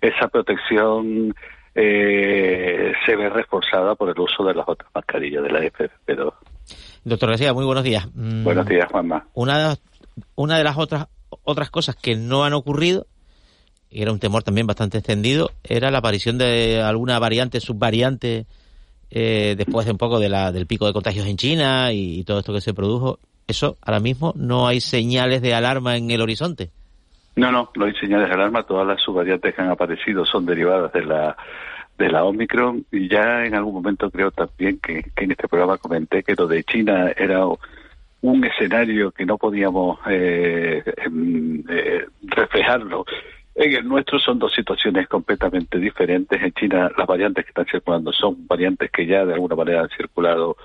[0.00, 1.34] esa protección
[1.74, 6.32] eh, se ve reforzada por el uso de las otras mascarillas, de la FFP2.
[7.04, 8.08] Doctor García, muy buenos días.
[8.14, 9.26] Buenos días, Juanma.
[9.34, 9.74] Una,
[10.34, 11.08] una de las otras,
[11.42, 13.06] otras cosas que no han ocurrido
[13.94, 18.44] y era un temor también bastante extendido, era la aparición de alguna variante, subvariante,
[19.08, 22.40] eh, después de un poco de la, del pico de contagios en China y, todo
[22.40, 23.20] esto que se produjo.
[23.46, 26.70] Eso, ahora mismo, no hay señales de alarma en el horizonte.
[27.36, 28.64] No, no, no hay señales de alarma.
[28.64, 31.36] Todas las subvariantes que han aparecido son derivadas de la
[31.96, 36.24] de la Omicron y ya en algún momento creo también que, en este programa comenté
[36.24, 37.46] que lo de China era
[38.22, 43.04] un escenario que no podíamos eh, em, eh, reflejarlo.
[43.54, 46.42] En el nuestro son dos situaciones completamente diferentes.
[46.42, 49.90] En China las variantes que están circulando son variantes que ya de alguna manera han
[49.90, 50.56] circulado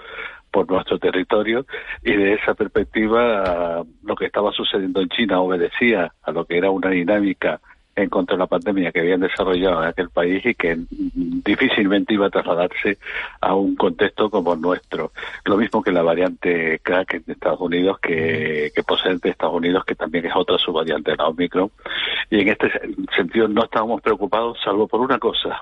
[0.52, 1.66] por nuestro territorio
[2.04, 6.72] y de esa perspectiva lo que estaba sucediendo en China obedecía a lo que era
[6.72, 7.62] una dinámica
[8.02, 12.28] en contra de la pandemia que habían desarrollado en aquel país y que difícilmente iba
[12.28, 12.98] a trasladarse
[13.42, 15.12] a un contexto como el nuestro.
[15.46, 18.84] Lo mismo que la variante crack de Estados Unidos, que, que
[19.22, 21.72] de Estados Unidos, que también es otra subvariante de la Omicron.
[22.30, 22.72] Y en este
[23.16, 25.58] sentido no estábamos preocupados, salvo por una cosa,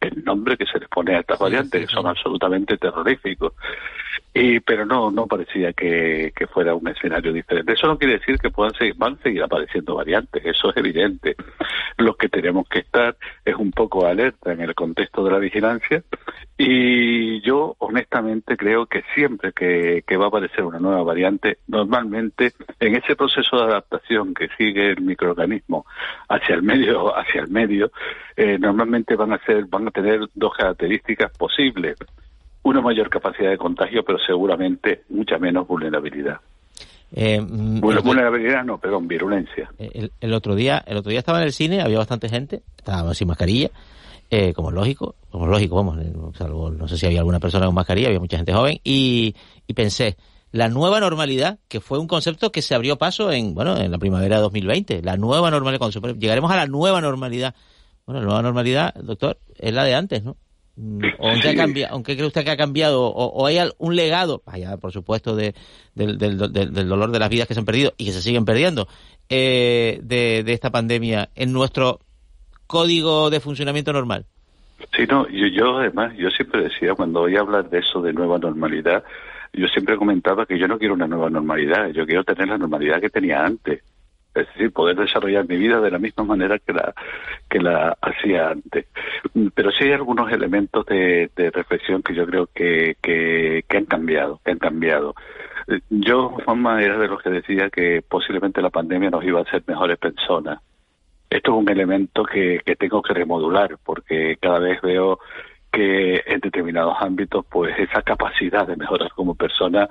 [0.00, 3.52] el nombre que se les pone a estas variantes, que son absolutamente terroríficos.
[4.34, 7.72] Y, pero no, no parecía que, fuera un escenario diferente.
[7.72, 11.36] Eso no quiere decir que puedan seguir, van a seguir apareciendo variantes, eso es evidente.
[11.96, 16.02] Lo que tenemos que estar es un poco alerta en el contexto de la vigilancia
[16.56, 22.52] y yo honestamente creo que siempre que, que va a aparecer una nueva variante, normalmente
[22.80, 25.86] en ese proceso de adaptación que sigue el microorganismo
[26.28, 27.90] hacia el medio, hacia el medio,
[28.36, 31.96] eh, normalmente van a ser, van a tener dos características posibles
[32.62, 36.40] una mayor capacidad de contagio, pero seguramente mucha menos vulnerabilidad.
[37.12, 39.70] Eh, mm, vulnerabilidad no, perdón, virulencia.
[39.78, 43.28] El, otro día, el otro día estaba en el cine, había bastante gente, estaba sin
[43.28, 43.70] mascarilla,
[44.30, 47.40] eh, como es lógico, como es lógico, vamos, eh, salvo, no sé si había alguna
[47.40, 49.34] persona con mascarilla, había mucha gente joven, y,
[49.66, 50.16] y pensé,
[50.52, 53.98] la nueva normalidad, que fue un concepto que se abrió paso en, bueno, en la
[53.98, 57.54] primavera de 2020, la nueva normalidad, cuando llegaremos a la nueva normalidad.
[58.06, 60.36] Bueno, la nueva normalidad, doctor, es la de antes, ¿no?
[60.78, 61.40] Mm, ¿O en
[61.74, 63.02] qué, aunque cree usted que ha cambiado?
[63.02, 65.54] ¿O, hay un legado, allá por supuesto, de,
[65.94, 68.86] del, del, dolor de las vidas que se han perdido y que se siguen perdiendo,
[69.28, 71.98] eh, de, esta pandemia en nuestro
[72.66, 74.24] código de funcionamiento normal?
[74.96, 78.12] Sí, no, yo, yo además, yo siempre decía, cuando voy a hablar de eso de
[78.12, 79.02] nueva normalidad,
[79.52, 83.00] yo siempre comentaba que yo no quiero una nueva normalidad, yo quiero tener la normalidad
[83.00, 83.82] que tenía antes
[84.40, 86.94] es decir, poder desarrollar mi vida de la misma manera que la
[87.48, 88.86] que la hacía antes.
[89.54, 94.52] Pero sí hay algunos elementos de, reflexión que yo creo que, que, han cambiado, que
[94.52, 95.14] han cambiado.
[95.90, 99.62] Yo, Juanma, era de los que decía que posiblemente la pandemia nos iba a hacer
[99.66, 100.60] mejores personas.
[101.30, 105.18] Esto es un elemento que, que tengo que remodular porque cada vez veo
[105.70, 109.88] que en determinados ámbitos, pues esa capacidad de mejorar como persona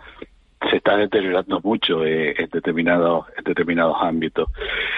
[0.69, 4.49] se está deteriorando mucho eh, en determinados en determinados ámbitos.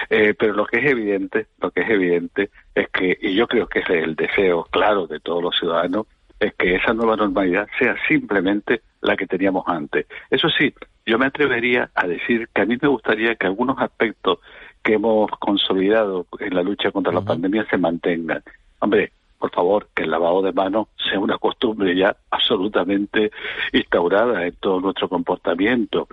[0.08, 3.66] Eh, pero lo que es evidente lo que es evidente es que y yo creo
[3.66, 6.06] que es el deseo claro de todos los ciudadanos
[6.38, 10.06] es que esa nueva normalidad sea simplemente la que teníamos antes.
[10.30, 10.72] Eso sí
[11.06, 14.38] yo me atrevería a decir que a mí me gustaría que algunos aspectos
[14.82, 18.42] que hemos consolidado en la lucha contra la pandemia se mantengan.
[18.78, 23.30] Hombre por favor, que el lavado de manos sea una costumbre ya absolutamente
[23.72, 26.06] instaurada en todo nuestro comportamiento.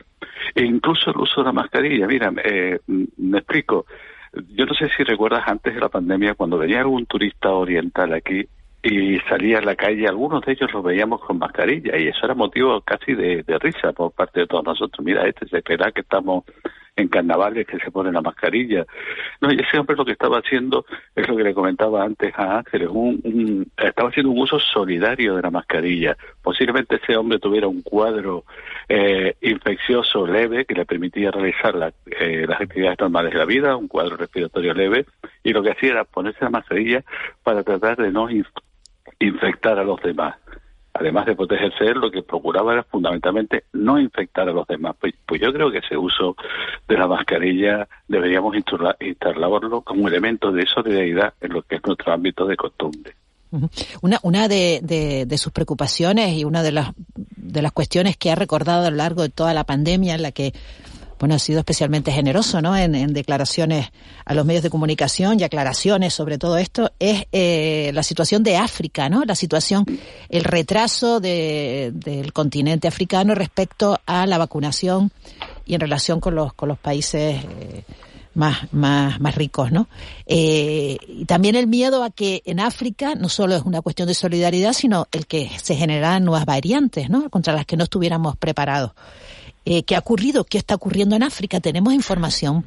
[0.55, 2.07] E incluso el uso de la mascarilla.
[2.07, 3.85] Mira, eh, me explico.
[4.55, 8.47] Yo no sé si recuerdas antes de la pandemia, cuando venía algún turista oriental aquí
[8.81, 12.33] y salía a la calle, algunos de ellos los veíamos con mascarilla y eso era
[12.33, 15.05] motivo casi de, de risa por parte de todos nosotros.
[15.05, 16.45] Mira, este se espera que estamos
[16.97, 18.85] en carnavales que se pone la mascarilla.
[19.39, 22.57] No, y ese hombre lo que estaba haciendo es lo que le comentaba antes a
[22.57, 26.17] Ángeles, un, estaba haciendo un uso solidario de la mascarilla.
[26.41, 28.43] Posiblemente ese hombre tuviera un cuadro
[28.89, 33.87] eh, infeccioso leve que le permitía realizar eh, las actividades normales de la vida, un
[33.87, 35.05] cuadro respiratorio leve,
[35.43, 37.03] y lo que hacía era ponerse la mascarilla
[37.43, 38.27] para tratar de no
[39.19, 40.35] infectar a los demás
[40.99, 44.95] además de protegerse lo que procuraba era fundamentalmente no infectar a los demás.
[44.99, 46.35] Pues, pues yo creo que ese uso
[46.87, 52.45] de la mascarilla deberíamos instalarlo como elemento de solidaridad en lo que es nuestro ámbito
[52.45, 53.13] de costumbre.
[54.01, 54.81] Una, una de,
[55.25, 58.97] de, sus preocupaciones y una de las, de las cuestiones que ha recordado a lo
[58.97, 60.53] largo de toda la pandemia en la que
[61.19, 62.75] bueno, ha sido especialmente generoso, ¿no?
[62.75, 63.89] En, declaraciones
[64.25, 68.57] a los medios de comunicación y aclaraciones sobre todo esto, es eh, la situación de
[68.57, 69.23] África, ¿no?
[69.25, 69.85] La situación,
[70.29, 75.11] el retraso del continente africano respecto a la vacunación
[75.65, 77.83] y en relación con los, con los países eh,
[78.37, 79.87] más, más, más ricos, ¿no?
[80.27, 84.13] Eh, y también el miedo a que en África no solo es una cuestión de
[84.13, 87.31] solidaridad, sino el que se generan nuevas variantes, ¿no?
[87.31, 88.91] Contra las que no estuviéramos preparados.
[89.69, 90.45] Eh, ¿Qué ha ocurrido?
[90.45, 91.59] ¿Qué está ocurriendo en África?
[91.59, 92.63] ¿Tenemos información?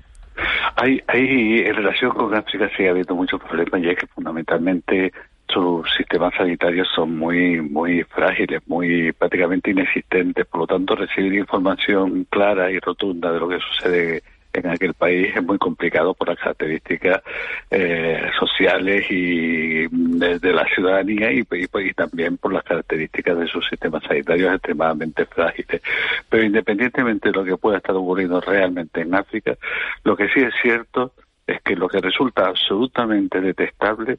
[0.76, 5.10] Hay, hay, en relación con África sigue habiendo muchos problemas y es que fundamentalmente
[5.48, 12.26] sus sistemas sanitarios son muy muy frágiles, muy prácticamente inexistentes, por lo tanto recibir información
[12.28, 16.38] clara y rotunda de lo que sucede en aquel país es muy complicado por las
[16.38, 17.22] características
[17.70, 24.02] eh, sociales y de, la ciudadanía y, y, también por las características de sus sistemas
[24.04, 25.82] sanitarios extremadamente frágiles.
[26.28, 29.56] Pero independientemente de lo que pueda estar ocurriendo realmente en África,
[30.04, 31.12] lo que sí es cierto
[31.46, 34.18] es que lo que resulta absolutamente detestable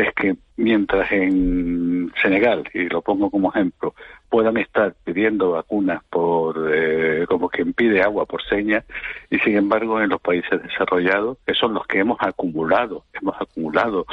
[0.00, 3.94] es que mientras en Senegal, y lo pongo como ejemplo,
[4.28, 8.84] puedan estar pidiendo vacunas por eh, como quien pide agua por señas
[9.30, 14.06] y sin embargo en los países desarrollados, que son los que hemos acumulado, hemos acumulado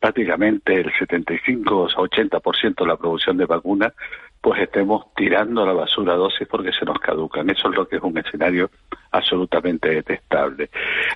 [0.00, 3.92] prácticamente el 75 o 80% de la producción de vacunas,
[4.40, 7.50] pues estemos tirando la basura dosis porque se nos caducan.
[7.50, 8.70] Eso es lo que es un escenario
[9.10, 10.70] absolutamente detestable.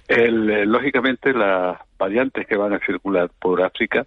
[0.08, 4.06] Eh, lógicamente, las variantes que van a circular por África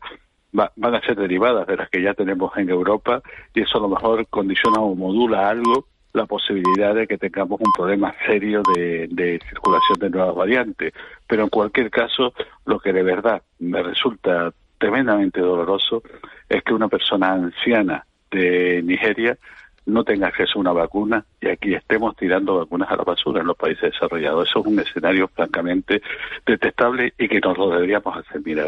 [0.52, 3.22] van a ser derivadas de las que ya tenemos en Europa
[3.54, 7.72] y eso a lo mejor condiciona o modula algo la posibilidad de que tengamos un
[7.74, 10.94] problema serio de, circulación de nuevas variantes.
[11.28, 12.34] Pero en cualquier caso,
[12.66, 16.04] lo que de verdad me resulta tremendamente doloroso
[16.48, 19.38] es que una persona anciana de Nigeria
[19.86, 23.48] no tenga acceso a una vacuna y aquí estemos tirando vacunas a la basura en
[23.48, 24.50] los países desarrollados.
[24.50, 26.02] Eso es un escenario francamente
[26.46, 28.68] detestable y que nos lo deberíamos hacer mirar.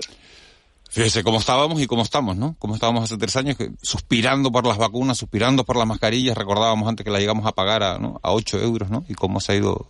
[0.90, 2.56] Fíjese cómo estábamos y cómo estamos, ¿no?
[2.60, 6.38] Cómo estábamos hace tres años, suspirando por las vacunas, suspirando por las mascarillas.
[6.38, 8.20] Recordábamos antes que la llegamos a pagar a, ¿no?
[8.24, 9.04] a 8 euros, ¿no?
[9.10, 9.88] Y cómo se ha ido,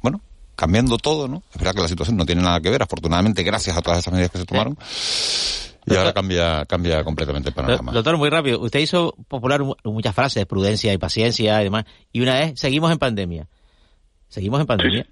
[0.00, 0.20] bueno,
[0.54, 1.42] cambiando todo, ¿no?
[1.52, 4.12] Es verdad que la situación no tiene nada que ver, afortunadamente, gracias a todas esas
[4.12, 4.78] medidas que se tomaron.
[5.90, 7.92] Y ahora cambia, cambia completamente el panorama.
[7.92, 8.60] Doctor, muy rápido.
[8.60, 11.84] Usted hizo popular muchas frases, prudencia y paciencia y demás.
[12.12, 13.46] Y una vez, seguimos en pandemia.
[14.28, 15.06] ¿Seguimos en pandemia?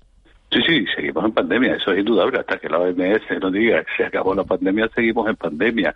[0.51, 3.93] Sí, sí, seguimos en pandemia, eso es indudable, hasta que la OMS nos diga que
[3.99, 5.95] se acabó la pandemia, seguimos en pandemia.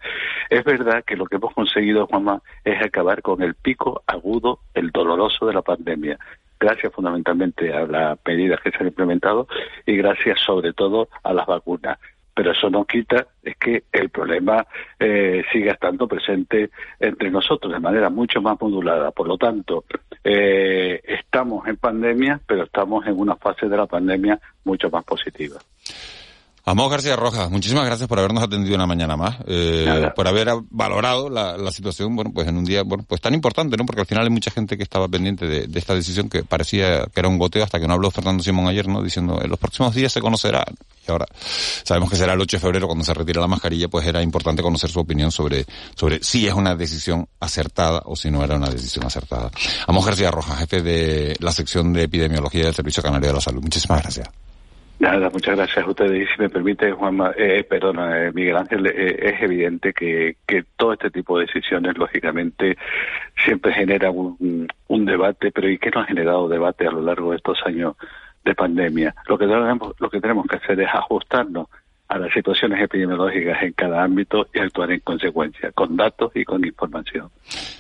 [0.51, 4.91] Es verdad que lo que hemos conseguido, Juanma, es acabar con el pico agudo, el
[4.91, 6.19] doloroso de la pandemia,
[6.61, 9.49] gracias fundamentalmente a las medidas que se han implementado
[9.87, 11.99] y gracias sobre todo a las vacunas
[12.35, 14.67] pero eso no quita es que el problema
[14.99, 19.11] eh, siga estando presente entre nosotros de manera mucho más modulada.
[19.11, 19.85] Por lo tanto,
[20.25, 25.57] eh, estamos en pandemia, pero estamos en una fase de la pandemia mucho más positiva.
[26.65, 31.29] Amos García Rojas, muchísimas gracias por habernos atendido una mañana más, eh, por haber valorado
[31.29, 33.85] la, situación, bueno, pues en un día, bueno, pues tan importante, ¿no?
[33.85, 37.19] Porque al final hay mucha gente que estaba pendiente de, esta decisión que parecía que
[37.19, 39.03] era un goteo hasta que no habló Fernando Simón ayer, ¿no?
[39.03, 40.65] Diciendo, en los próximos días se conocerá,
[41.05, 41.27] y ahora
[41.83, 44.63] sabemos que será el 8 de febrero cuando se retire la mascarilla, pues era importante
[44.63, 48.69] conocer su opinión sobre, sobre si es una decisión acertada o si no era una
[48.69, 49.51] decisión acertada.
[49.89, 53.63] Amos García Rojas, jefe de la sección de epidemiología del Servicio Canario de la Salud.
[53.63, 54.29] Muchísimas gracias.
[55.03, 56.23] Nada, muchas gracias a ustedes.
[56.23, 60.63] Y si me permite, Juanma, eh, perdona, eh, Miguel Ángel, eh, es evidente que, que
[60.77, 62.79] todo este tipo de decisiones, lógicamente,
[63.45, 64.69] siempre genera un,
[65.05, 67.97] debate, pero ¿y qué no ha generado debate a lo largo de estos años
[68.45, 69.13] de pandemia?
[69.27, 71.67] Lo que tenemos, lo que tenemos que hacer es ajustarnos
[72.07, 76.65] a las situaciones epidemiológicas en cada ámbito y actuar en consecuencia, con datos y con
[76.65, 77.29] información.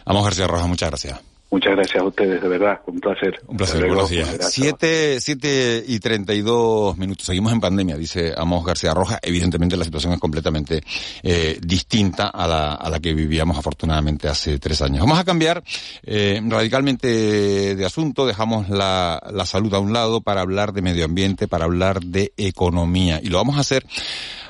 [0.04, 1.31] Vamos, García Rojas, muchas gracias.
[1.52, 3.38] Muchas gracias a ustedes, de verdad, un placer.
[3.46, 4.26] Un placer, buenos días.
[4.50, 7.26] Siete, siete y treinta y dos minutos.
[7.26, 9.18] Seguimos en pandemia, dice Amos García Roja.
[9.20, 10.80] Evidentemente la situación es completamente
[11.22, 15.00] eh, distinta a la, a la que vivíamos afortunadamente hace tres años.
[15.00, 15.62] Vamos a cambiar
[16.04, 18.24] eh, radicalmente de asunto.
[18.24, 22.32] Dejamos la, la salud a un lado para hablar de medio ambiente, para hablar de
[22.38, 23.20] economía.
[23.22, 23.84] Y lo vamos a hacer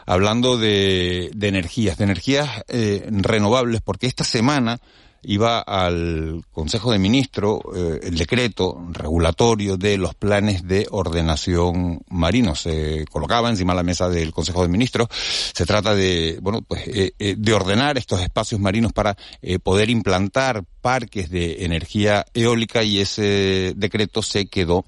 [0.07, 4.79] hablando de, de energías, de energías eh, renovables, porque esta semana
[5.25, 12.63] iba al Consejo de Ministros eh, el decreto regulatorio de los planes de ordenación marinos.
[12.63, 15.09] Se colocaba encima de la mesa del Consejo de Ministros.
[15.13, 19.17] Se trata de, bueno, pues, eh, eh, de ordenar estos espacios marinos para
[19.63, 24.85] poder implantar parques de energía eólica y ese decreto se quedó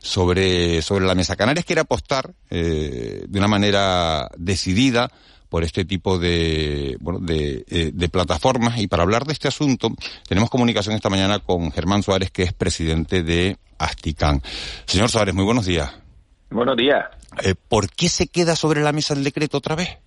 [0.00, 1.36] sobre, sobre la mesa.
[1.36, 5.10] Canarias quiere apostar de una manera decidida
[5.48, 8.78] por este tipo de, bueno, de, eh, de, plataformas.
[8.78, 9.88] Y para hablar de este asunto,
[10.28, 14.40] tenemos comunicación esta mañana con Germán Suárez, que es presidente de Asticán.
[14.84, 16.00] Señor Suárez, muy buenos días.
[16.50, 17.06] Buenos días.
[17.42, 19.98] Eh, ¿Por qué se queda sobre la mesa el decreto otra vez?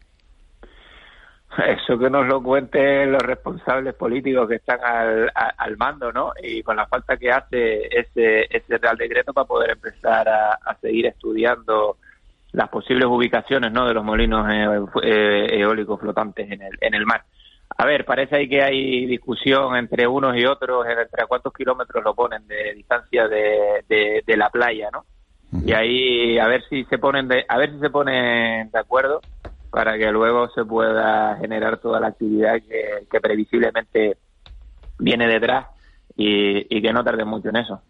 [1.57, 6.31] Eso que nos lo cuenten los responsables políticos que están al, al mando, ¿no?
[6.41, 10.75] Y con la falta que hace ese, ese Real Decreto para poder empezar a, a
[10.79, 11.97] seguir estudiando
[12.53, 13.87] las posibles ubicaciones ¿no?
[13.87, 14.67] de los molinos eh,
[15.03, 17.23] eh, eólicos flotantes en el, en el mar.
[17.77, 22.03] A ver, parece ahí que hay discusión entre unos y otros entre a cuántos kilómetros
[22.03, 25.05] lo ponen de distancia de, de, la playa, ¿no?
[25.65, 29.21] Y ahí a ver si se ponen de, a ver si se ponen de acuerdo
[29.69, 34.17] para que luego se pueda generar toda la actividad que, que previsiblemente
[34.99, 35.67] viene detrás
[36.17, 37.81] y, y que no tarde mucho en eso.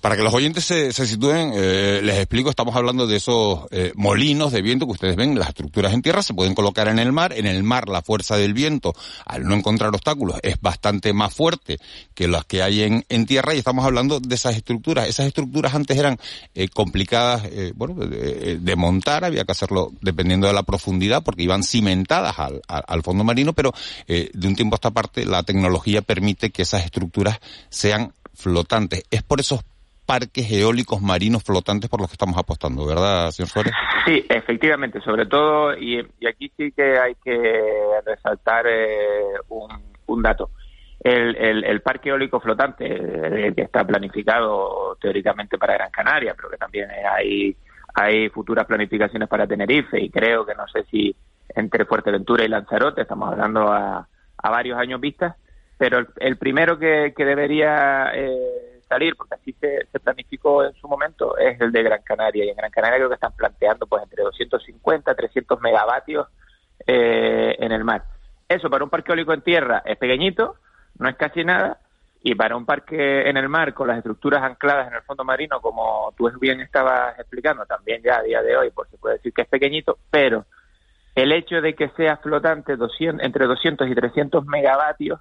[0.00, 3.92] Para que los oyentes se, se sitúen, eh, les explico, estamos hablando de esos eh,
[3.94, 7.12] molinos de viento que ustedes ven, las estructuras en tierra se pueden colocar en el
[7.12, 7.32] mar.
[7.32, 8.94] En el mar la fuerza del viento,
[9.26, 11.78] al no encontrar obstáculos, es bastante más fuerte
[12.14, 15.08] que las que hay en, en tierra y estamos hablando de esas estructuras.
[15.08, 16.18] Esas estructuras antes eran
[16.54, 21.42] eh, complicadas, eh, bueno, de, de montar, había que hacerlo dependiendo de la profundidad porque
[21.42, 23.72] iban cimentadas al, al- al fondo marino, pero
[24.08, 27.38] eh, de un tiempo a esta parte la tecnología permite que esas estructuras
[27.68, 29.04] sean flotantes.
[29.10, 29.64] Es por esos
[30.10, 33.72] parques eólicos marinos flotantes por los que estamos apostando, ¿verdad, señor Suárez?
[34.04, 37.62] Sí, efectivamente, sobre todo, y, aquí sí que hay que
[38.04, 40.50] resaltar eh, un, dato.
[40.98, 46.50] El, el, el parque eólico flotante, eh, que está planificado teóricamente para Gran Canaria, pero
[46.50, 47.56] que también hay,
[47.94, 51.14] hay futuras planificaciones para Tenerife, y creo que no sé si
[51.54, 55.36] entre Fuerteventura y Lanzarote, estamos hablando a, a varios años vistas,
[55.80, 60.86] pero el, el primero que, que debería eh, salir, porque así se, planificó en su
[60.86, 62.44] momento, es el de Gran Canaria.
[62.44, 66.28] Y en Gran Canaria creo que están planteando pues entre 250 300 megavatios
[66.86, 68.04] eh, en el mar.
[68.46, 70.56] Eso para un parque eólico en tierra es pequeñito,
[70.98, 71.78] no es casi nada,
[72.22, 75.62] y para un parque en el mar con las estructuras ancladas en el fondo marino,
[75.62, 79.32] como tú bien estabas explicando, también ya a día de hoy, pues se puede decir
[79.32, 80.44] que es pequeñito, pero
[81.14, 85.20] el hecho de que sea flotante 200, entre 200 y 300 megavatios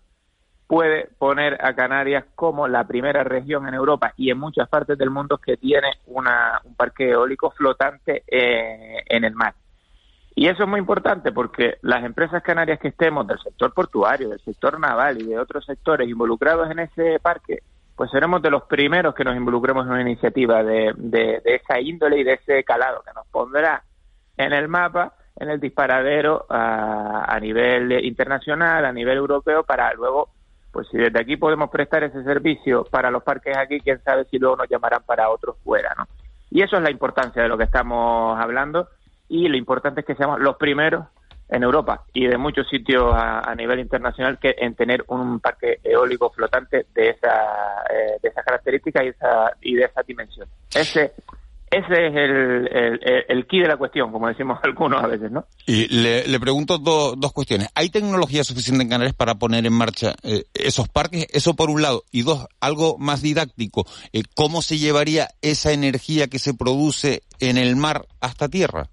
[0.69, 5.09] puede poner a Canarias como la primera región en Europa y en muchas partes del
[5.09, 9.55] mundo que tiene una, un parque eólico flotante eh, en el mar.
[10.35, 14.39] Y eso es muy importante porque las empresas canarias que estemos del sector portuario, del
[14.41, 17.63] sector naval y de otros sectores involucrados en ese parque,
[17.95, 22.19] pues seremos de los primeros que nos involucremos en una iniciativa de, de, esa índole
[22.19, 23.83] y de ese calado que nos pondrá
[24.37, 30.29] en el mapa, en el disparadero a, a nivel internacional, a nivel europeo, para luego,
[30.71, 34.37] pues si desde aquí podemos prestar ese servicio para los parques aquí, quién sabe si
[34.37, 36.07] luego nos llamarán para otros fuera, ¿no?
[36.51, 38.89] Y eso es la importancia de lo que estamos hablando
[39.27, 41.05] y lo importante es que seamos los primeros
[41.49, 46.29] en Europa y de muchos sitios a, nivel internacional que en tener un parque eólico
[46.29, 50.47] flotante de esa eh, de esas características y esa y de esa dimensión.
[50.73, 51.13] Ese
[51.71, 55.45] ese es el, el, el key de la cuestión, como decimos algunos a veces, ¿no?
[55.65, 57.69] Y le, le pregunto do- dos cuestiones.
[57.75, 61.27] ¿Hay tecnología suficiente en Canarias para poner en marcha eh, esos parques?
[61.31, 62.03] Eso por un lado.
[62.11, 63.85] Y dos, algo más didáctico.
[64.13, 68.87] eh, ¿Cómo se llevaría esa energía que se produce en el mar hasta tierra?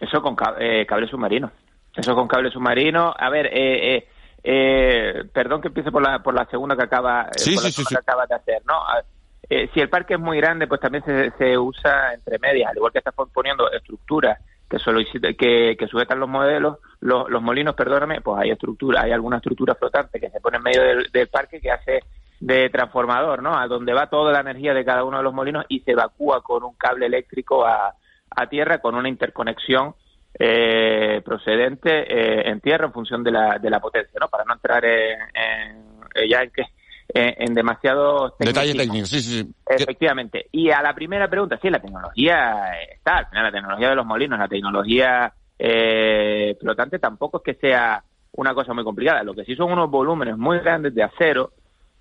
[0.00, 1.50] Eso con ca- eh, cable submarino.
[1.94, 3.14] Eso con cable submarino.
[3.18, 4.08] A ver, eh, eh,
[4.44, 7.70] eh, perdón que empiece por la, por la segunda que acaba, eh, Sí, por la
[7.70, 7.94] sí, sí, segunda sí.
[7.94, 8.74] que acabas de hacer, ¿no?
[8.74, 9.02] A-
[9.48, 12.76] eh, si el parque es muy grande, pues también se, se usa entre medias, al
[12.76, 14.38] igual que estás poniendo estructuras
[14.68, 19.12] que solicita- que, que sujetan los modelos, los, los molinos, perdóname, pues hay estructura, hay
[19.12, 20.82] alguna estructura flotante que se pone en medio
[21.12, 22.00] del, parque que hace
[22.40, 23.56] de transformador, ¿no?
[23.56, 26.42] A donde va toda la energía de cada uno de los molinos y se evacúa
[26.42, 27.94] con un cable eléctrico a,
[28.30, 29.94] a tierra con una interconexión
[30.38, 34.28] eh, procedente eh, en tierra en función de la, de la potencia, ¿no?
[34.28, 36.62] Para no entrar en, en- ya en que
[37.08, 39.42] en, demasiados Detalles técnicos, sí, sí.
[39.42, 39.54] sí.
[39.66, 40.46] Efectivamente.
[40.52, 44.06] Y a la primera pregunta, sí, la tecnología está, al final la tecnología de los
[44.06, 48.02] molinos, la tecnología eh, flotante tampoco es que sea
[48.32, 49.22] una cosa muy complicada.
[49.22, 51.52] Lo que sí son unos volúmenes muy grandes de acero.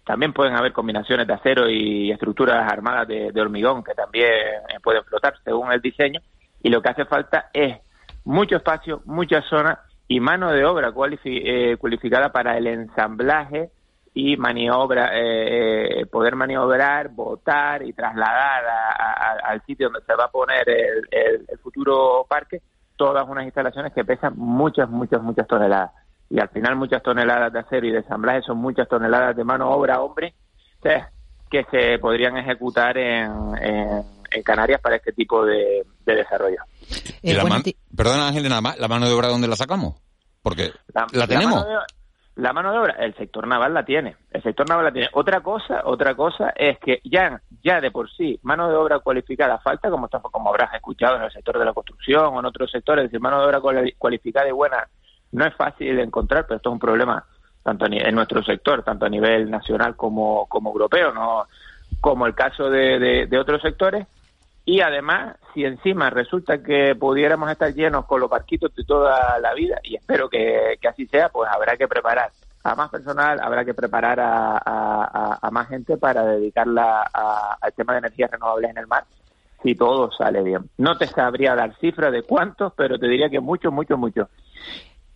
[0.06, 4.80] También pueden haber combinaciones de acero y estructuras armadas de, de hormigón que también eh,
[4.84, 6.20] pueden flotar según el diseño.
[6.62, 7.78] Y lo que hace falta es
[8.24, 13.70] mucho espacio, mucha zona y mano de obra cualifi- eh, cualificada para el ensamblaje
[14.18, 20.16] y maniobra, eh, eh, poder maniobrar, botar y trasladar a- a- al sitio donde se
[20.16, 22.62] va a poner el, el- el futuro parque
[22.96, 25.92] todas unas instalaciones que pesan muchas, muchas, muchas toneladas.
[26.30, 29.68] Y al final muchas toneladas de acero y de ensamblaje son muchas toneladas de mano
[29.68, 30.34] de obra, hombre,
[31.52, 36.58] que se podrían ejecutar en, en- en Canarias para este tipo de, de desarrollo.
[37.22, 37.64] La man-
[37.96, 39.96] Perdona, Ángel, nada más, ¿la mano de obra dónde la sacamos?
[40.42, 41.56] Porque la, La tenemos.
[41.56, 41.76] mano, de,
[42.36, 44.16] la mano de obra, el sector naval la tiene.
[44.32, 45.10] El sector naval la tiene.
[45.14, 49.58] Otra cosa, otra cosa es que ya, ya de por sí, mano de obra cualificada
[49.60, 53.06] falta, como, como habrás escuchado en el sector de la construcción o en otros sectores,
[53.06, 54.86] es decir, mano de obra cuali- cualificada y buena
[55.32, 57.26] no es fácil de encontrar, pero esto es un problema
[57.64, 61.48] tanto en nuestro sector, tanto a nivel nacional como, como europeo, no
[62.02, 64.06] como el caso de- de otros sectores.
[64.66, 69.54] Y además, si encima resulta que pudiéramos estar llenos con los barquitos de toda la
[69.54, 72.32] vida, y espero que, que así sea, pues habrá que preparar
[72.64, 77.04] a más personal, habrá que preparar a, a- a- más gente para dedicarla
[77.62, 79.04] al tema de energías renovables en el mar,
[79.62, 80.68] si todo sale bien.
[80.80, 84.28] No te sabría dar cifras de cuántos, pero te diría que muchos, muchos, muchos.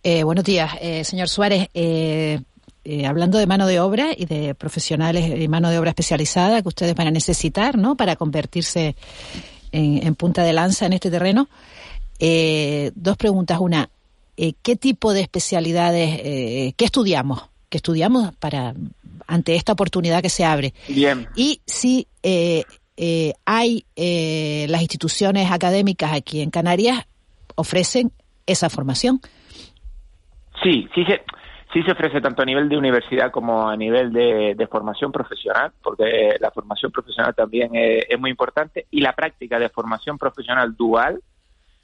[0.04, 1.68] Eh, buenos días, eh, señor Suárez.
[1.74, 2.40] Eh,
[2.84, 6.68] eh, hablando de mano de obra y de profesionales y mano de obra especializada que
[6.68, 7.96] ustedes van a necesitar, ¿no?
[7.96, 8.96] Para convertirse
[9.72, 11.48] en, punta de lanza en este terreno.
[12.18, 13.58] Eh, dos preguntas.
[13.60, 13.90] Una,
[14.36, 17.50] eh, ¿qué tipo de especialidades, eh, qué estudiamos?
[17.68, 18.74] ¿Qué estudiamos para
[19.26, 20.74] ante esta oportunidad que se abre?
[20.88, 21.28] Bien.
[21.36, 22.64] Y si eh,
[23.44, 27.06] hay las instituciones académicas aquí en Canarias
[27.54, 28.12] ofrecen
[28.46, 29.20] esa formación.
[30.62, 31.20] Sí, sí se,
[31.72, 36.36] sí se ofrece tanto a nivel de universidad como a nivel de, formación profesional, porque
[36.40, 41.22] la formación profesional también es, muy importante, y la práctica de formación profesional dual,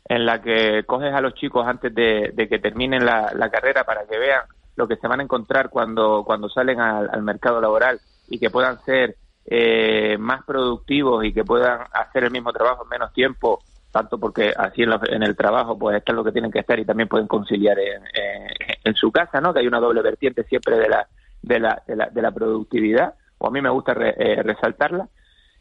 [0.09, 4.19] en la que coges a los chicos antes de, que terminen la, carrera para que
[4.19, 4.43] vean
[4.77, 8.79] lo que se van a encontrar cuando, cuando salen al, mercado laboral y que puedan
[8.85, 9.17] ser
[9.47, 13.63] eh, más productivos y que puedan hacer el mismo trabajo en menos tiempo
[13.97, 17.09] tanto porque así en, el trabajo pues están lo que tienen que estar y también
[17.09, 19.55] pueden conciliar en, su casa, ¿no?
[19.55, 21.09] Que hay una doble vertiente siempre de la,
[21.41, 25.09] de la, de la, productividad, o a mí me gusta eh, resaltarla.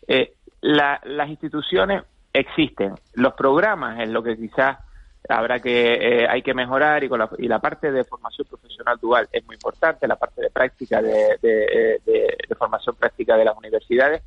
[0.05, 4.79] Eh, las instituciones existen, los programas es lo que quizás
[5.29, 8.97] habrá que eh, hay que mejorar y, con la, y la parte de formación profesional
[9.01, 14.23] dual es muy importante, la parte de práctica de, de, formación práctica de las universidades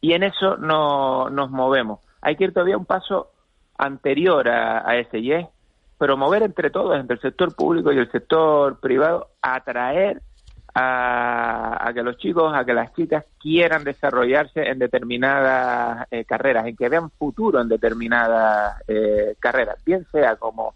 [0.00, 2.00] y en eso no, nos movemos.
[2.20, 3.32] Hay que ir todavía un paso
[3.78, 5.46] anterior a, ese y es
[5.98, 10.20] promover entre todos, entre el sector público y el sector privado, atraer
[10.74, 16.66] a, a, que los chicos, a que las chicas quieran desarrollarse en determinadas eh, carreras,
[16.66, 20.74] en que vean futuro en determinadas eh, carreras, bien sea como,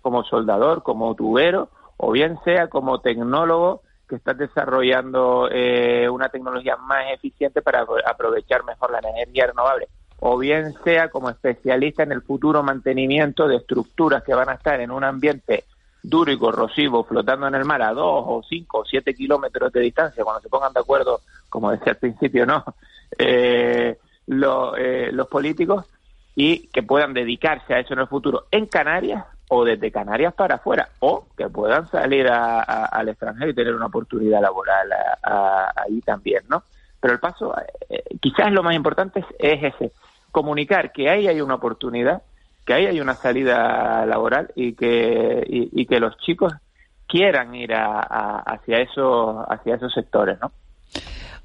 [0.00, 6.76] como soldador, como tubero, o bien sea como tecnólogo que está desarrollando eh, una tecnología
[6.76, 9.88] más eficiente para aprovechar mejor la energía renovable
[10.24, 14.80] o bien sea como especialista en el futuro mantenimiento de estructuras que van a estar
[14.80, 15.64] en un ambiente
[16.00, 19.80] duro y corrosivo flotando en el mar a dos o cinco o siete kilómetros de
[19.80, 22.64] distancia, cuando se pongan de acuerdo, como decía al principio, ¿no?
[23.18, 25.84] Eh, eh, los políticos
[26.34, 30.54] y que puedan dedicarse a eso en el futuro en Canarias o desde Canarias para
[30.54, 34.88] afuera o que puedan salir al extranjero y tener una oportunidad laboral
[35.76, 36.62] ahí también, ¿no?
[37.02, 37.52] Pero el paso,
[37.90, 39.92] eh, quizás lo más importante es ese,
[40.32, 42.22] comunicar que ahí hay una oportunidad,
[42.66, 46.52] que ahí hay una salida laboral y que, y, que los chicos
[47.06, 50.50] quieran ir a, hacia, esos, hacia esos sectores, ¿no?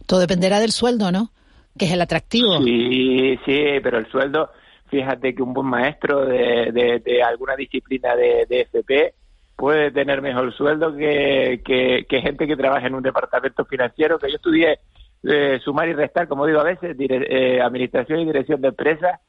[0.06, 1.30] Todo dependerá del sueldo, ¿no?
[1.78, 2.60] Que es el atractivo.
[2.64, 4.52] Sí, sí, pero el sueldo,
[4.90, 9.14] fíjate que un buen maestro de, de, alguna disciplina de, de, FP
[9.58, 11.62] puede tener mejor sueldo que,
[12.08, 14.80] que, gente que trabaja en un departamento financiero, que yo estudié
[15.24, 19.20] eh, sumar y restar, como digo a veces, eh, administración y dirección de empresas,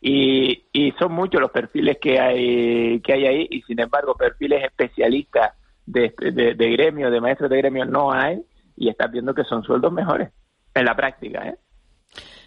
[0.00, 4.62] y, y, son muchos los perfiles que hay, que hay ahí, y sin embargo perfiles
[4.62, 5.54] especialistas
[5.86, 6.14] de,
[6.56, 8.40] de, gremio, de maestros de gremio no hay,
[8.76, 10.30] y estás viendo que son sueldos mejores
[10.74, 11.48] en la práctica.
[11.48, 11.56] ¿eh?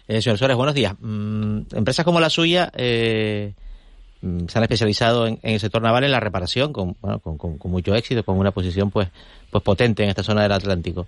[0.08, 0.94] eh señor Suárez, buenos días.
[0.98, 3.54] Mm, empresas como la suya eh,
[4.22, 8.24] se han especializado en, el sector naval en la reparación, con, bueno, con, mucho éxito,
[8.24, 9.08] con una posición pues,
[9.50, 11.06] pues potente en esta zona del Atlántico.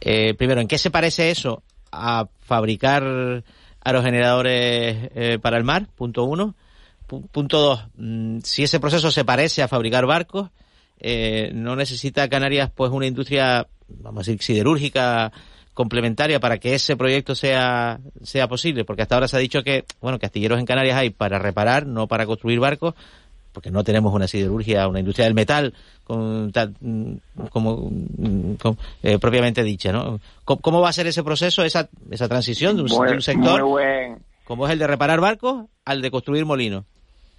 [0.00, 1.62] Eh, primero, ¿en qué se parece eso
[1.92, 3.44] a fabricar
[3.82, 5.88] aerogeneradores eh, para el mar?
[5.94, 6.54] Punto uno.
[7.06, 10.48] punto dos, mm, si ese proceso se parece a fabricar barcos,
[11.00, 15.32] eh, no necesita Canarias pues una industria, vamos a decir, siderúrgica
[15.74, 19.84] complementaria para que ese proyecto sea, sea posible, porque hasta ahora se ha dicho que,
[20.00, 22.94] bueno, que astilleros en Canarias hay para reparar, no para construir barcos,
[23.52, 26.52] porque no tenemos una siderurgia, una industria del metal con,
[27.50, 27.90] como
[29.02, 30.20] eh, propiamente dicha, ¿no?
[30.44, 33.60] ¿Cómo, va a ser ese proceso, esa, esa transición de un, sector
[34.44, 36.84] como es el de reparar barcos al de construir molinos?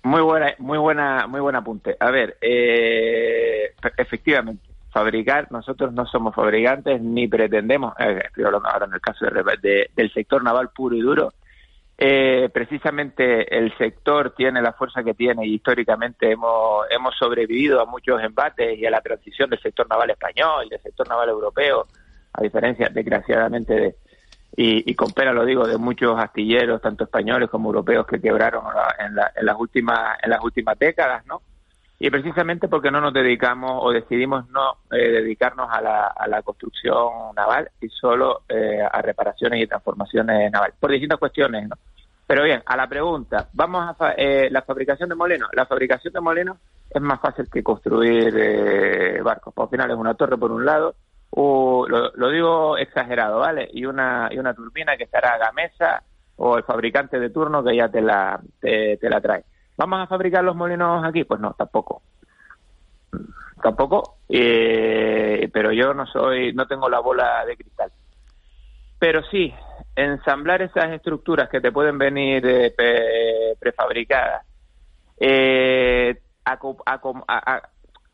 [0.04, 1.96] Muy buena, muy buena, muy buen apunte.
[2.00, 4.64] A ver, eh, efectivamente,
[4.96, 10.14] fabricar, nosotros no somos fabricantes ni pretendemos, eh, estoy ahora en el caso de, del
[10.14, 11.34] sector naval puro y duro,
[11.98, 17.86] eh, precisamente el sector tiene la fuerza que tiene y históricamente hemos, hemos sobrevivido a
[17.86, 21.88] muchos embates y a la transición del sector naval español del sector naval europeo,
[22.32, 23.96] a diferencia, desgraciadamente, de,
[24.56, 28.64] y, y con pena lo digo, de muchos astilleros, tanto españoles como europeos, que quebraron
[28.98, 31.42] en, en, las, últimas, en las últimas décadas, ¿no?
[31.98, 36.42] Y precisamente porque no nos dedicamos o decidimos no eh, dedicarnos a la, a la
[36.42, 41.76] construcción naval y solo eh, a reparaciones y transformaciones navales, por distintas cuestiones, ¿no?
[42.28, 45.50] Pero bien, a la pregunta, vamos a eh, la fabricación de molinos.
[45.54, 46.58] La fabricación de molinos
[46.90, 49.54] es más fácil que construir eh, barcos.
[49.54, 50.96] Por al final es una torre por un lado,
[51.30, 53.70] o lo, digo exagerado, ¿vale?
[53.72, 56.04] Y una y una turbina que estará a Gamesa
[56.38, 59.44] o el fabricante de turno que ya te la te, la trae.
[59.78, 61.24] ¿Vamos a fabricar los molinos aquí?
[61.24, 62.02] Pues no, tampoco.
[63.62, 67.92] Tampoco, Eh, pero yo no soy, no tengo la bola de cristal.
[69.00, 69.54] Pero sí,
[69.96, 74.46] ensamblar esas estructuras que te pueden venir eh, prefabricadas,
[75.20, 76.22] eh,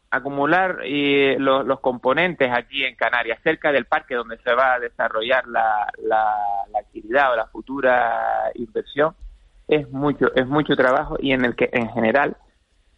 [0.10, 5.48] acumular y los, componentes aquí en Canarias, cerca del parque donde se va a desarrollar
[5.48, 6.36] la, la,
[6.80, 9.16] actividad o la futura inversión,
[9.72, 12.36] es mucho, es mucho trabajo y en el que en general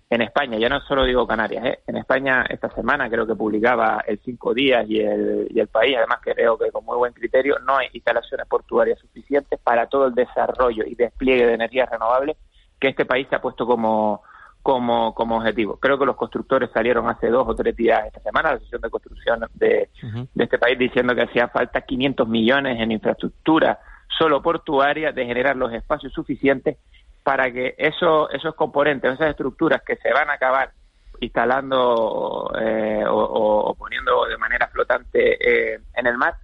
[0.09, 1.79] en España, ya no solo digo Canarias, ¿eh?
[1.85, 5.95] en España esta semana creo que publicaba el Cinco Días y el, y el País,
[5.97, 10.15] además creo que con muy buen criterio, no hay instalaciones portuarias suficientes para todo el
[10.15, 12.37] desarrollo y despliegue de energías renovables
[12.79, 14.23] que este país se ha puesto como,
[14.63, 15.77] como, como objetivo.
[15.77, 18.89] Creo que los constructores salieron hace dos o tres días esta semana, la sesión de
[18.89, 19.89] construcción de,
[20.33, 25.55] de este país, diciendo que hacía falta 500 millones en infraestructura solo portuaria de generar
[25.55, 26.77] los espacios suficientes
[27.23, 30.71] para que eso, esos componentes, esas estructuras que se van a acabar
[31.19, 36.35] instalando eh, o, poniendo de manera flotante eh, en el mar,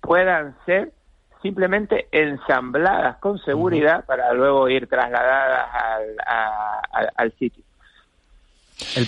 [0.00, 0.92] puedan ser
[1.42, 7.64] simplemente ensambladas con seguridad para luego ir trasladadas al, al, sitio.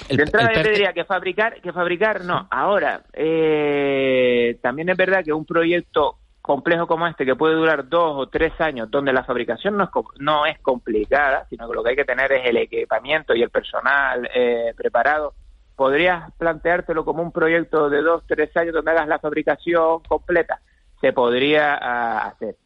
[0.08, 2.46] de entrada yo te diría que fabricar, que fabricar no.
[2.50, 6.18] Ahora, eh, también es verdad que un proyecto
[6.50, 9.90] complejo como este, que puede durar dos o tres años, donde la fabricación no es,
[10.18, 13.50] no es complicada, sino que lo que hay que tener es el equipamiento y el
[13.50, 15.34] personal eh, preparado,
[15.76, 20.60] podrías planteártelo como un proyecto de dos, tres años donde hagas la fabricación completa.
[21.00, 22.56] Se podría ah, hacer.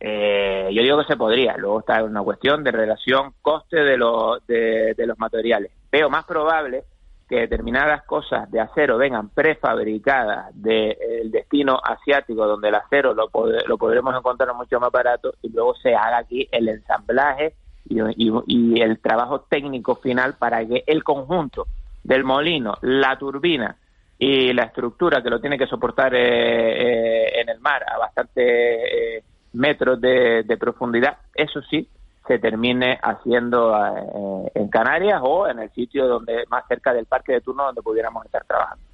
[0.00, 1.54] Eh, yo digo que se podría.
[1.58, 3.98] Luego está una cuestión de relación coste de,
[4.46, 5.70] de, de los materiales.
[5.92, 6.84] Veo más probable
[7.28, 13.30] que determinadas cosas de acero vengan prefabricadas del destino asiático, donde el acero lo,
[13.66, 17.54] lo podremos encontrar mucho más barato, y luego se haga aquí el ensamblaje
[17.88, 21.66] y, el trabajo técnico final para que el conjunto
[22.02, 23.76] del molino, la turbina
[24.18, 28.46] y la estructura que lo tiene que soportar eh, eh, en el mar a bastantes
[28.46, 29.22] eh,
[29.52, 31.88] metros de profundidad, eso sí,
[32.28, 37.32] se termine haciendo eh, en Canarias o en el sitio donde más cerca del parque
[37.32, 38.84] de turno donde pudiéramos estar trabajando.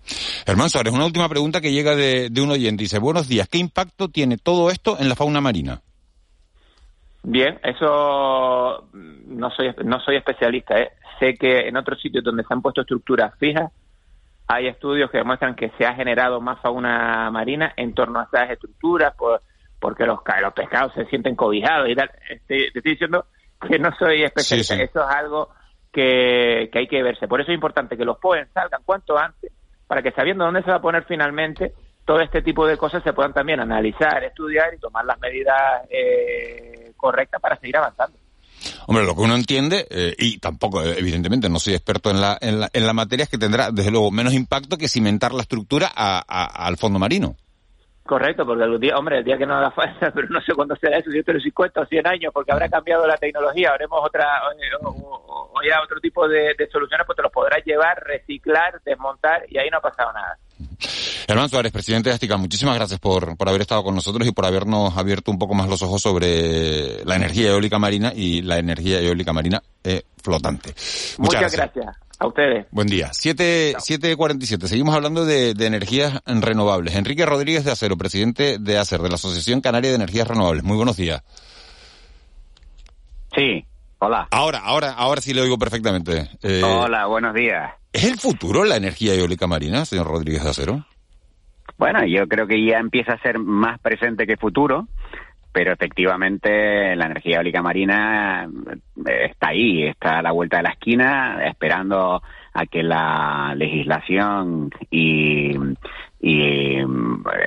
[0.47, 2.85] Hermano Suárez, una última pregunta que llega de, un oyente.
[2.85, 5.83] Dice, buenos días, ¿qué impacto tiene todo esto en la fauna marina?
[7.23, 10.79] Bien, eso no soy no soy especialista.
[10.79, 10.93] ¿eh?
[11.19, 13.71] Sé que en otros sitios donde se han puesto estructuras fijas
[14.47, 18.51] hay estudios que demuestran que se ha generado más fauna marina en torno a esas
[18.51, 19.43] estructuras por
[19.85, 22.11] porque los, los pescados se sienten cobijados y tal.
[22.31, 23.27] Este, te estoy diciendo
[23.61, 24.77] que no soy especialista.
[24.77, 25.51] Eso es algo
[25.93, 27.29] que, hay que verse.
[27.29, 29.53] Por eso es importante que los POEN salgan cuanto antes
[29.87, 31.75] para que sabiendo dónde se va a poner finalmente,
[32.07, 36.95] todo este tipo de cosas se puedan también analizar, estudiar y tomar las medidas eh,
[36.97, 38.17] correctas para seguir avanzando.
[38.87, 42.39] Hombre, lo que uno entiende, eh, y tampoco, eh, evidentemente, no soy experto en la,
[42.41, 45.43] en la, en la materia, es que tendrá, desde luego, menos impacto que cimentar la
[45.43, 47.37] estructura al fondo marino.
[48.07, 50.77] Correcto, porque el día, hombre, el día que no haga falta, pero no sé cuándo
[50.77, 54.27] será eso, si esto 50 o 100 años, porque habrá cambiado la tecnología, haremos otra,
[54.83, 59.71] o, ya otro tipo de, soluciones, pues te los podrás llevar, reciclar, desmontar, y ahí
[59.71, 60.39] no ha pasado nada.
[61.27, 64.45] Hermano Suárez, presidente de Astica, muchísimas gracias por, por haber estado con nosotros y por
[64.45, 69.01] habernos abierto un poco más los ojos sobre la energía eólica marina y la energía
[69.01, 70.75] eólica marina eh, flotante.
[71.17, 72.04] Muchas, gracias.
[72.19, 72.67] A ustedes.
[72.71, 73.09] Buen día.
[73.11, 74.67] 7.47.
[74.67, 76.95] Seguimos hablando de, energías renovables.
[76.95, 80.63] Enrique Rodríguez de Acero, presidente de ACER, de la Asociación Canaria de Energías Renovables.
[80.63, 81.23] Muy buenos días.
[83.35, 83.65] Sí,
[83.99, 84.29] hola.
[84.31, 86.31] Ahora, ahora, ahora sí le oigo perfectamente.
[86.43, 87.73] Eh, hola, buenos días.
[87.93, 90.87] ¿Es el futuro la energía eólica marina, señor Rodríguez de Acero?
[91.77, 94.87] Bueno, yo creo que ya empieza a ser más presente que futuro
[95.55, 98.45] pero efectivamente la energía eólica marina
[99.07, 102.21] eh, está ahí, está a la vuelta de la esquina, esperando
[102.53, 105.57] a que la legislación y,
[106.21, 106.85] eh,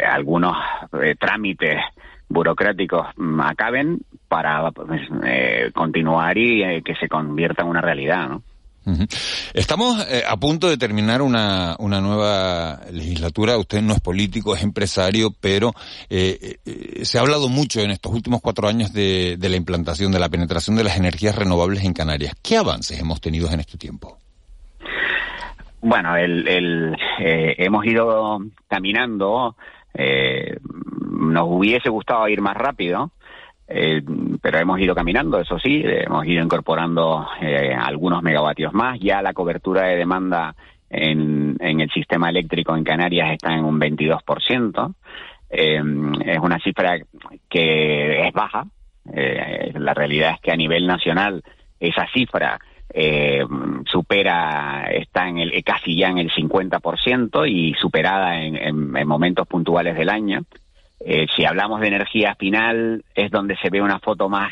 [0.09, 0.55] algunos
[1.03, 1.81] eh, trámites
[2.29, 3.99] burocráticos mm, acaben
[4.29, 5.01] para pues,
[5.73, 8.43] continuar y que se convierta en una realidad, ¿no?
[9.53, 13.57] Estamos eh, a punto de terminar una, una, nueva legislatura.
[13.57, 15.73] Usted no es político, es empresario, pero
[16.09, 20.11] eh, eh, se ha hablado mucho en estos últimos cuatro años de, de, la implantación,
[20.11, 22.33] de la penetración de las energías renovables en Canarias.
[22.41, 24.17] ¿Qué avances hemos tenido en este tiempo?
[25.81, 29.55] Bueno, el, el hemos ido caminando.
[29.95, 33.11] nos hubiese gustado ir más rápido
[33.67, 34.01] eh,
[34.41, 38.99] pero hemos ido caminando, eso sí, hemos ido incorporando eh, algunos megavatios más.
[38.99, 40.55] Ya la cobertura de demanda
[40.89, 44.93] en, en el sistema eléctrico en Canarias está en un 22%.
[45.49, 45.81] Eh,
[46.25, 46.97] es una cifra
[47.49, 48.65] que es baja.
[49.13, 51.43] Eh, la realidad es que a nivel nacional
[51.79, 52.59] esa cifra
[52.93, 53.45] eh,
[53.85, 59.95] supera, está en el, casi ya en el 50% y superada en, en, momentos puntuales
[59.95, 60.41] del año.
[61.09, 64.51] Eh, si hablamos de energía final, es donde se ve una foto más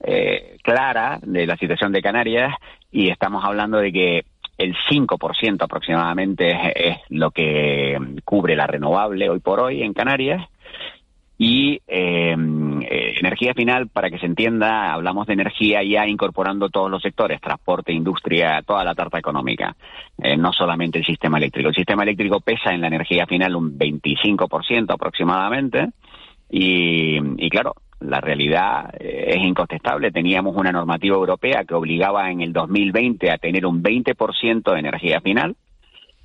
[0.00, 2.52] eh, clara de la situación de Canarias
[2.90, 4.24] y estamos hablando de que
[4.58, 10.44] el 5% aproximadamente es, lo que cubre la renovable hoy por hoy en Canarias
[11.36, 16.90] y eh, eh, energía final, para que se entienda, hablamos de energía ya incorporando todos
[16.90, 19.74] los sectores, transporte, industria, toda la tarta económica,
[20.18, 21.70] eh, no solamente el sistema eléctrico.
[21.70, 25.88] El sistema eléctrico pesa en la energía final un 25% aproximadamente
[26.48, 30.12] y, claro, la realidad es incontestable.
[30.12, 35.20] Teníamos una normativa europea que obligaba en el 2020 a tener un 20% de energía
[35.20, 35.56] final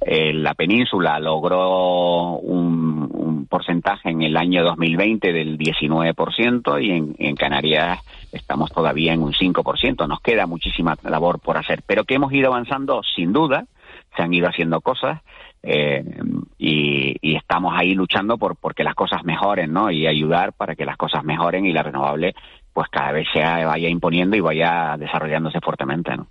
[0.01, 2.88] eh, la península logró un,
[3.49, 7.99] porcentaje en el año 2020 del 19% y en, Canarias
[8.31, 10.07] estamos todavía en un 5%.
[10.07, 13.65] Nos queda muchísima labor por hacer, pero que hemos ido avanzando sin duda,
[14.15, 15.21] se han ido haciendo cosas
[15.63, 16.03] eh,
[16.57, 19.91] y, y, estamos ahí luchando por porque las cosas mejoren, ¿no?
[19.91, 22.33] Y ayudar para que las cosas mejoren y la renovable
[22.71, 26.27] pues cada vez se vaya imponiendo y vaya desarrollándose fuertemente, ¿no?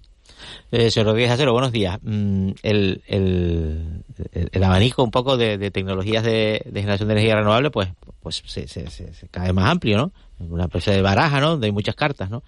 [0.70, 1.98] Eh, señor Rodríguez Acero, buenos días.
[2.02, 4.04] Mm, el, el,
[4.52, 7.88] el, abanico un poco de, de tecnologías de, generación de energía renovable, pues,
[8.20, 10.12] pues se, se, se, cae más amplio, ¿no?
[10.38, 11.56] Una especie de baraja, ¿no?
[11.56, 12.42] De muchas cartas, ¿no?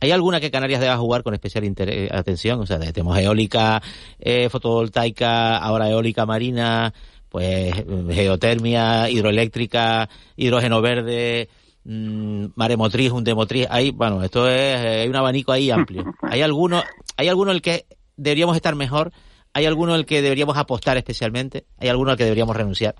[0.00, 2.60] ¿Hay alguna que Canarias deba jugar con especial interés, atención?
[2.60, 3.82] O sea, tenemos eólica,
[4.20, 6.94] eh, fotovoltaica, ahora eólica marina,
[7.28, 7.74] pues
[8.10, 11.50] geotermia, hidroeléctrica, hidrógeno verde,
[11.86, 16.04] mmm, maremotriz, un demotriz, ahí, bueno, esto es, eh, hay un abanico ahí amplio.
[16.22, 16.82] ¿Hay alguno,
[17.16, 19.12] hay alguno el que deberíamos estar mejor?
[19.54, 21.64] ¿Hay alguno el que deberíamos apostar especialmente?
[21.78, 22.94] ¿Hay alguno al que deberíamos renunciar?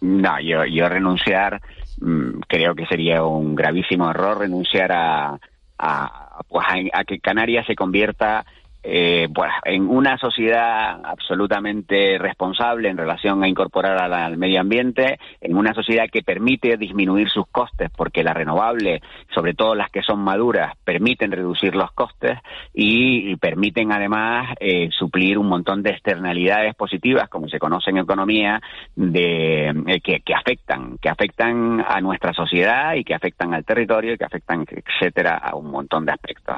[0.00, 1.60] No, yo, yo renunciar,
[2.00, 5.38] mmm, creo que sería un gravísimo error renunciar a,
[5.78, 8.44] a, pues a, a que Canarias se convierta
[8.82, 15.56] eh, bueno, en una sociedad absolutamente responsable en relación a incorporar al, medio ambiente, en
[15.56, 19.00] una sociedad que permite disminuir sus costes, porque las renovables,
[19.34, 22.38] sobre todo las que son maduras, permiten reducir los costes
[22.74, 28.60] y, permiten además eh, suplir un montón de externalidades positivas, como se conoce en economía,
[28.94, 34.14] de, eh, que, que, afectan, que afectan a nuestra sociedad y que afectan al territorio
[34.14, 36.56] y que afectan, etcétera, a un montón de aspectos.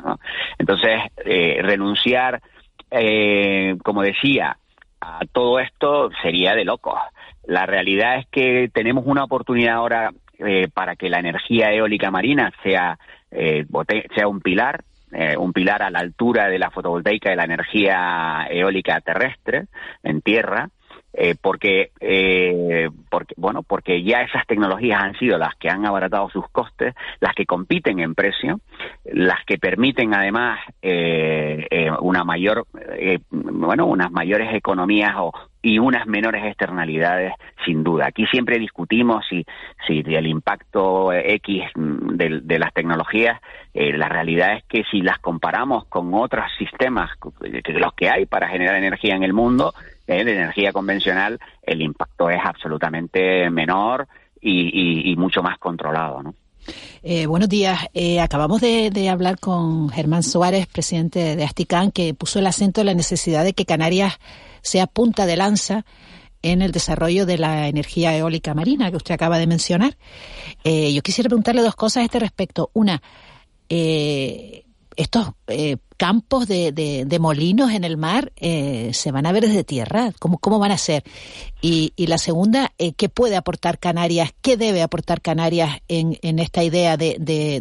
[0.59, 1.61] Entonces, eh,
[2.91, 4.57] eh, como decía,
[5.01, 6.99] a todo esto sería de locos.
[7.47, 12.53] La realidad es que tenemos una oportunidad ahora eh, para que la energía eólica marina
[12.63, 12.99] sea,
[13.31, 13.67] eh,
[14.15, 18.47] sea un pilar, eh, un pilar a la altura de la fotovoltaica de la energía
[18.51, 19.67] eólica terrestre
[20.03, 20.71] en tierra,
[21.17, 26.29] eh, porque, eh, porque, bueno, porque ya esas tecnologías han sido las que han abaratado
[26.31, 28.61] sus costes, las que compiten en precio,
[29.05, 32.67] las que permiten además eh, eh una mayor,
[32.99, 37.33] eh, bueno, unas mayores economías o, y unas menores externalidades,
[37.65, 38.07] sin duda.
[38.07, 39.47] Aquí siempre discutimos si,
[39.87, 43.41] si el impacto X de, de las tecnologías,
[43.73, 47.11] eh, la realidad es que si las comparamos con otros sistemas,
[47.41, 49.73] los que hay para generar energía en el mundo,
[50.07, 54.07] de energía convencional, el impacto es absolutamente menor
[54.41, 56.35] y, y, mucho más controlado, ¿no?
[57.03, 57.87] Eh, buenos días.
[57.95, 62.81] Eh, acabamos de, de, hablar con Germán Suárez, presidente de Asticán, que puso el acento
[62.81, 64.19] en la necesidad de que Canarias
[64.63, 65.85] sea punta de lanza
[66.45, 69.97] en el desarrollo de la energía eólica marina que usted acaba de mencionar.
[70.63, 72.71] Eh, yo quisiera preguntarle dos cosas a este respecto.
[72.75, 73.03] Una,
[73.71, 74.65] eh,
[74.97, 79.65] estos eh, campos de, de, molinos en el mar eh, se van a ver desde
[79.65, 80.11] tierra.
[80.19, 81.03] ¿Cómo, cómo van a ser?
[81.61, 84.35] Y, y la segunda, eh, ¿qué puede aportar Canarias?
[84.43, 87.61] ¿Qué debe aportar Canarias en, en esta idea de, de,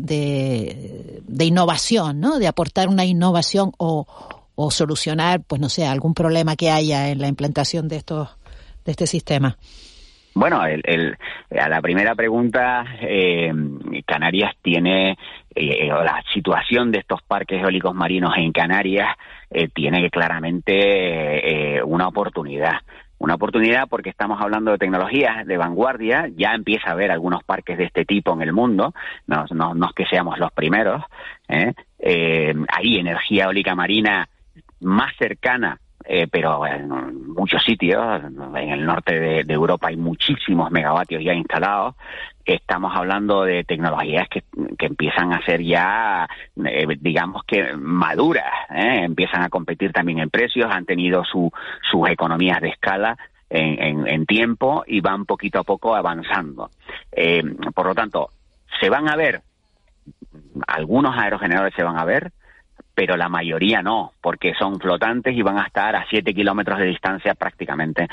[1.25, 2.39] de, innovación, ¿no?
[2.39, 4.07] De aportar una innovación o,
[4.55, 8.29] o solucionar, pues no sé, algún problema que haya en la implantación de estos
[8.85, 9.57] de este sistema.
[10.35, 11.17] Bueno, el, el,
[11.59, 13.51] a la primera pregunta, eh,
[14.05, 15.15] Canarias tiene
[15.55, 19.15] eh, la situación de estos parques eólicos marinos en Canarias
[19.49, 22.73] eh, tiene claramente eh, una oportunidad.
[23.19, 27.77] Una oportunidad porque estamos hablando de tecnologías de vanguardia, ya empieza a haber algunos parques
[27.77, 28.93] de este tipo en el mundo,
[29.27, 31.03] no, no, no es que seamos los primeros.
[31.47, 31.73] ¿eh?
[31.99, 34.27] hay energía eólica marina
[34.81, 36.89] más cercana eh, pero en
[37.33, 41.95] muchos sitios, en el norte de, Europa hay muchísimos megavatios ya instalados.
[42.45, 44.43] Estamos hablando de tecnologías que,
[44.77, 46.27] que empiezan a ser ya,
[46.65, 49.03] eh, digamos que maduras, ¿eh?
[49.03, 51.51] empiezan a competir también en precios, han tenido su,
[51.89, 53.17] sus economías de escala
[53.49, 56.69] en, en, en, tiempo y van poquito a poco avanzando.
[57.11, 57.43] Eh,
[57.73, 58.31] por lo tanto,
[58.81, 59.41] se van a ver,
[60.67, 62.33] algunos aerogeneradores se van a ver,
[62.95, 66.85] pero la mayoría no, porque son flotantes y van a estar a 7 kilómetros de
[66.85, 68.07] distancia prácticamente,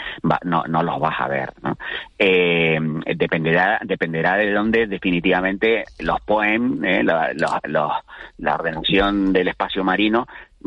[0.44, 1.52] no, no los vas a ver.
[1.62, 1.76] ¿no?
[2.18, 2.78] Eh,
[3.16, 10.26] dependerá, dependerá de dónde definitivamente los POEM, eh, la, la ordenación del espacio marino,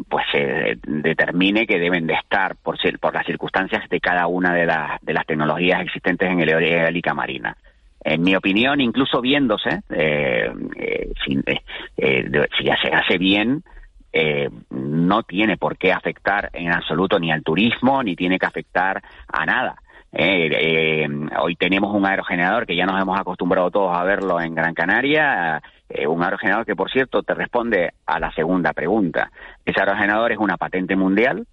[0.10, 4.66] pues se determine que deben de estar por, por las circunstancias de cada una de,
[4.66, 7.56] las de las tecnologías existentes en el eólica marina.
[8.04, 11.12] En mi opinión, incluso viéndose, eh, eh,
[11.96, 13.64] eh, si ya se hace bien,
[14.70, 19.46] no tiene por qué afectar en absoluto ni al turismo, ni tiene que afectar a
[19.46, 19.76] nada.
[21.40, 25.62] hoy tenemos un aerogenerador que ya nos hemos acostumbrado todos a verlo en Gran Canaria,
[26.08, 29.32] un aerogenerador que, por cierto, te responde a la segunda pregunta.
[29.66, 31.48] Ese aerogenerador es una patente mundial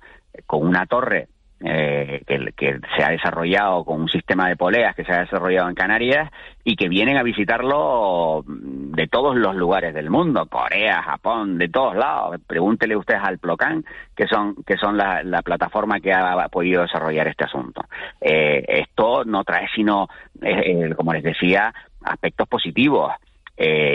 [0.47, 1.29] con una torre
[1.63, 2.23] eh,
[2.57, 6.31] que, se ha desarrollado con un sistema de poleas que se ha desarrollado en Canarias
[6.65, 11.97] y que vienen a visitarlo de todos los lugares del mundo, Corea, Japón, de todos
[11.97, 12.41] lados.
[12.47, 13.85] Pregúntele ustedes al Plocan,
[14.17, 17.83] que son, que son la, plataforma que ha podido desarrollar este asunto.
[18.23, 20.09] Eh, esto no trae sino,
[20.41, 23.13] eh, como les decía, aspectos positivos.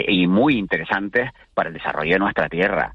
[0.08, 2.94] y muy interesantes para el desarrollo de nuestra tierra.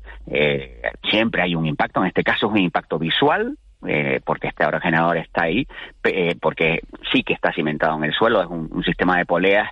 [1.09, 3.57] siempre hay un impacto, en este caso es un impacto visual,
[3.87, 5.67] eh, porque este aerogenerador está ahí,
[6.03, 9.69] eh, porque sí que está cimentado en el suelo, es un, sistema de poleas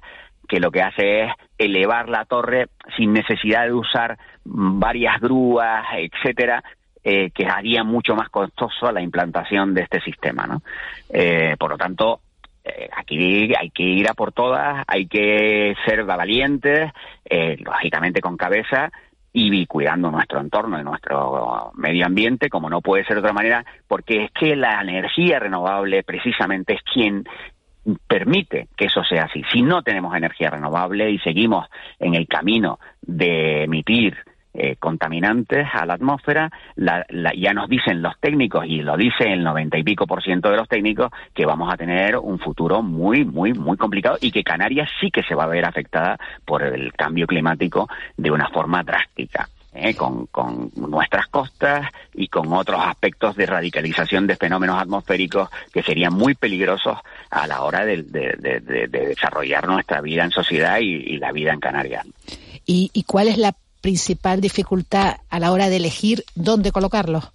[0.47, 6.64] que lo que hace es elevar la torre sin necesidad de usar varias grúas, etcétera,
[7.03, 10.62] eh, que haría mucho más costoso la implantación de este sistema, ¿no?
[11.57, 12.22] por lo tanto,
[12.95, 16.91] aquí hay que ir a por todas, hay que ser valientes,
[17.60, 18.91] lógicamente con cabeza,
[19.32, 23.66] y cuidando nuestro entorno y nuestro medio ambiente, como no puede ser de otra manera,
[23.88, 27.26] porque es que la energía renovable precisamente es quien
[28.08, 29.44] permite que eso sea así.
[29.52, 31.68] Si no tenemos energía renovable y seguimos
[32.00, 34.18] en el camino de emitir
[34.62, 39.78] eh, contaminantes a la atmósfera, ya nos dicen los técnicos, y lo dice el noventa
[39.78, 43.53] y pico por ciento de los técnicos, que vamos a tener un futuro muy, muy,
[43.53, 47.26] muy complicado y que Canarias sí que se va a ver afectada por el cambio
[47.26, 47.88] climático
[48.18, 49.47] de una forma drástica.
[49.72, 50.28] Eh, con,
[50.76, 56.97] nuestras costas y con otros aspectos de radicalización de fenómenos atmosféricos que serían muy peligrosos
[57.30, 58.03] a la hora de,
[58.89, 62.05] desarrollar nuestra vida en sociedad y, la vida en Canarias.
[62.66, 67.32] ¿Y, ¿Y, cuál es la principal dificultad a la hora de elegir dónde colocarlo?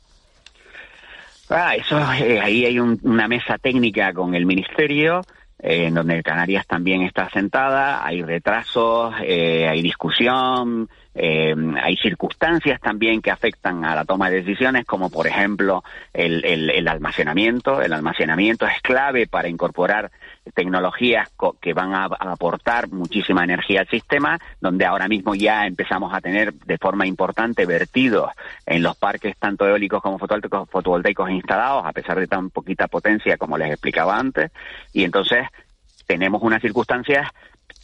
[1.50, 5.20] Ah, eso, eh, ahí hay una mesa técnica con el ministerio,
[5.58, 13.22] eh, en donde Canarias también está sentada, hay retrasos, eh, hay discusión, hay circunstancias también
[13.22, 17.80] que afectan a la toma de decisiones, como por ejemplo el, el almacenamiento.
[17.80, 20.10] El almacenamiento es clave para incorporar
[20.52, 21.28] tecnologías
[21.60, 26.52] que van a, aportar muchísima energía al sistema, donde ahora mismo ya empezamos a tener
[26.52, 28.30] de forma importante vertidos
[28.66, 33.36] en los parques tanto eólicos como fotovoltaicos, fotovoltaicos instalados, a pesar de tan poquita potencia
[33.36, 34.50] como les explicaba antes,
[34.92, 35.46] y entonces
[36.06, 37.28] tenemos unas circunstancias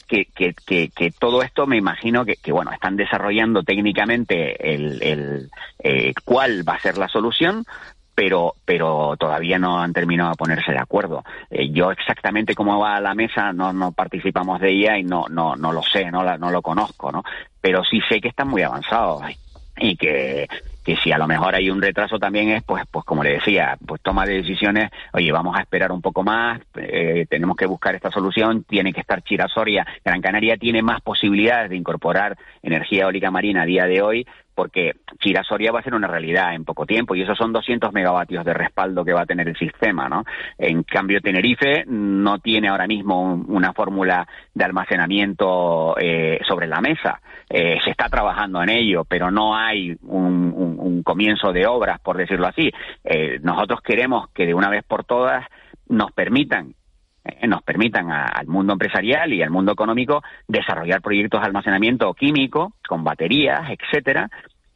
[0.07, 5.51] que, que, que, todo esto me imagino que, que, bueno, están desarrollando técnicamente el, el
[5.79, 7.65] eh, cuál va a ser la solución,
[8.15, 11.25] pero, pero todavía no han terminado de ponerse de acuerdo.
[11.51, 15.57] Eh, yo exactamente cómo va la mesa no, no participamos de ella y no, no,
[15.57, 17.23] no lo sé, no, la, no lo conozco, ¿no?
[17.61, 19.23] Pero sí sé que están muy avanzados
[19.77, 20.49] y que
[20.85, 23.77] que si a lo mejor hay un retraso también es, pues, pues como le decía,
[23.87, 27.95] pues toma de decisiones, oye, vamos a esperar un poco más, eh, tenemos que buscar
[27.95, 33.31] esta solución, tiene que estar Chirasoria, Gran Canaria tiene más posibilidades de incorporar energía eólica
[33.31, 37.15] marina a día de hoy, porque Chirasoria va a ser una realidad en poco tiempo
[37.15, 40.25] y esos son 200 megavatios de respaldo que va a tener el sistema, ¿no?
[40.59, 47.21] En cambio, Tenerife no tiene ahora mismo una fórmula de almacenamiento eh, sobre la mesa.
[47.49, 52.47] Eh, se está trabajando en ello, pero no hay un, comienzo de obras, por decirlo
[52.47, 52.71] así.
[53.03, 55.45] Eh, nosotros queremos que de una vez por todas
[55.89, 56.75] nos permitan
[57.47, 63.05] nos permitan al mundo empresarial y al mundo económico desarrollar proyectos de almacenamiento químico con
[63.05, 64.29] baterías, etcétera,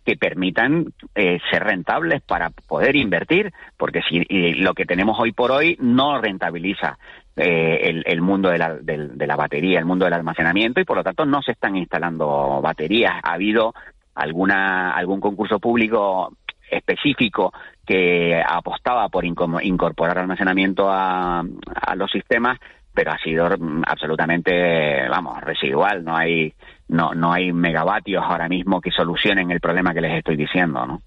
[0.05, 4.25] que permitan eh, ser rentables para poder invertir, porque si
[4.55, 6.99] lo que tenemos hoy por hoy no rentabiliza
[7.37, 11.03] eh, el, mundo de la, de la batería, el mundo del almacenamiento, y por lo
[11.03, 13.15] tanto no se están instalando baterías.
[13.23, 13.73] Ha habido
[14.15, 16.37] alguna algún concurso público
[16.75, 17.53] específico
[17.87, 22.59] que apostaba por incorporar almacenamiento a, a los sistemas,
[22.93, 23.49] pero ha sido
[23.87, 26.05] absolutamente, vamos, residual.
[26.05, 26.55] No hay,
[26.89, 31.03] no, no hay megavatios ahora mismo que solucionen el problema que les estoy diciendo, ¿no?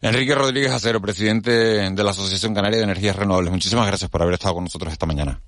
[0.00, 3.52] Enrique Rodríguez Acero, presidente de la Asociación Canaria de Energías Renovables.
[3.52, 5.38] Muchísimas gracias por haber estado con nosotros esta mañana.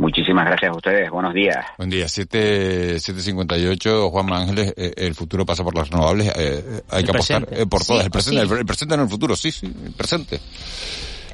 [0.00, 1.10] Muchísimas gracias a ustedes.
[1.10, 1.58] Buenos días.
[1.76, 2.06] Buen día.
[2.06, 6.28] 7.58, Juan Ángeles, eh, el futuro pasa por las renovables.
[6.28, 7.62] eh, eh, hay El que apostar presente.
[7.62, 8.00] eh, por todas.
[8.00, 8.46] Sí, el presente, sí.
[8.52, 10.40] el, el presente no el futuro, sí, sí, el presente.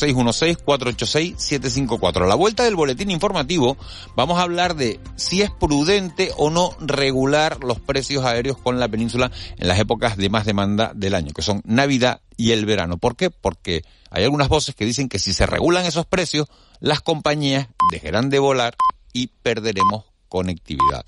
[0.66, 2.24] 616-486-754.
[2.24, 3.78] A la vuelta del boletín informativo,
[4.16, 8.88] vamos a hablar de si es prudente o no regular los precios aéreos con la
[8.88, 12.98] península en las épocas de más demanda del año, que son Navidad y el verano.
[12.98, 13.30] ¿Por qué?
[13.30, 16.48] Porque hay algunas voces que dicen que si se regulan esos precios,
[16.80, 18.76] las compañías dejarán de volar
[19.14, 21.06] y perderemos conectividad.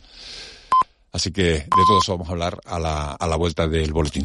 [1.12, 4.22] Así que de todo eso vamos a hablar a la, a la vuelta del boletín.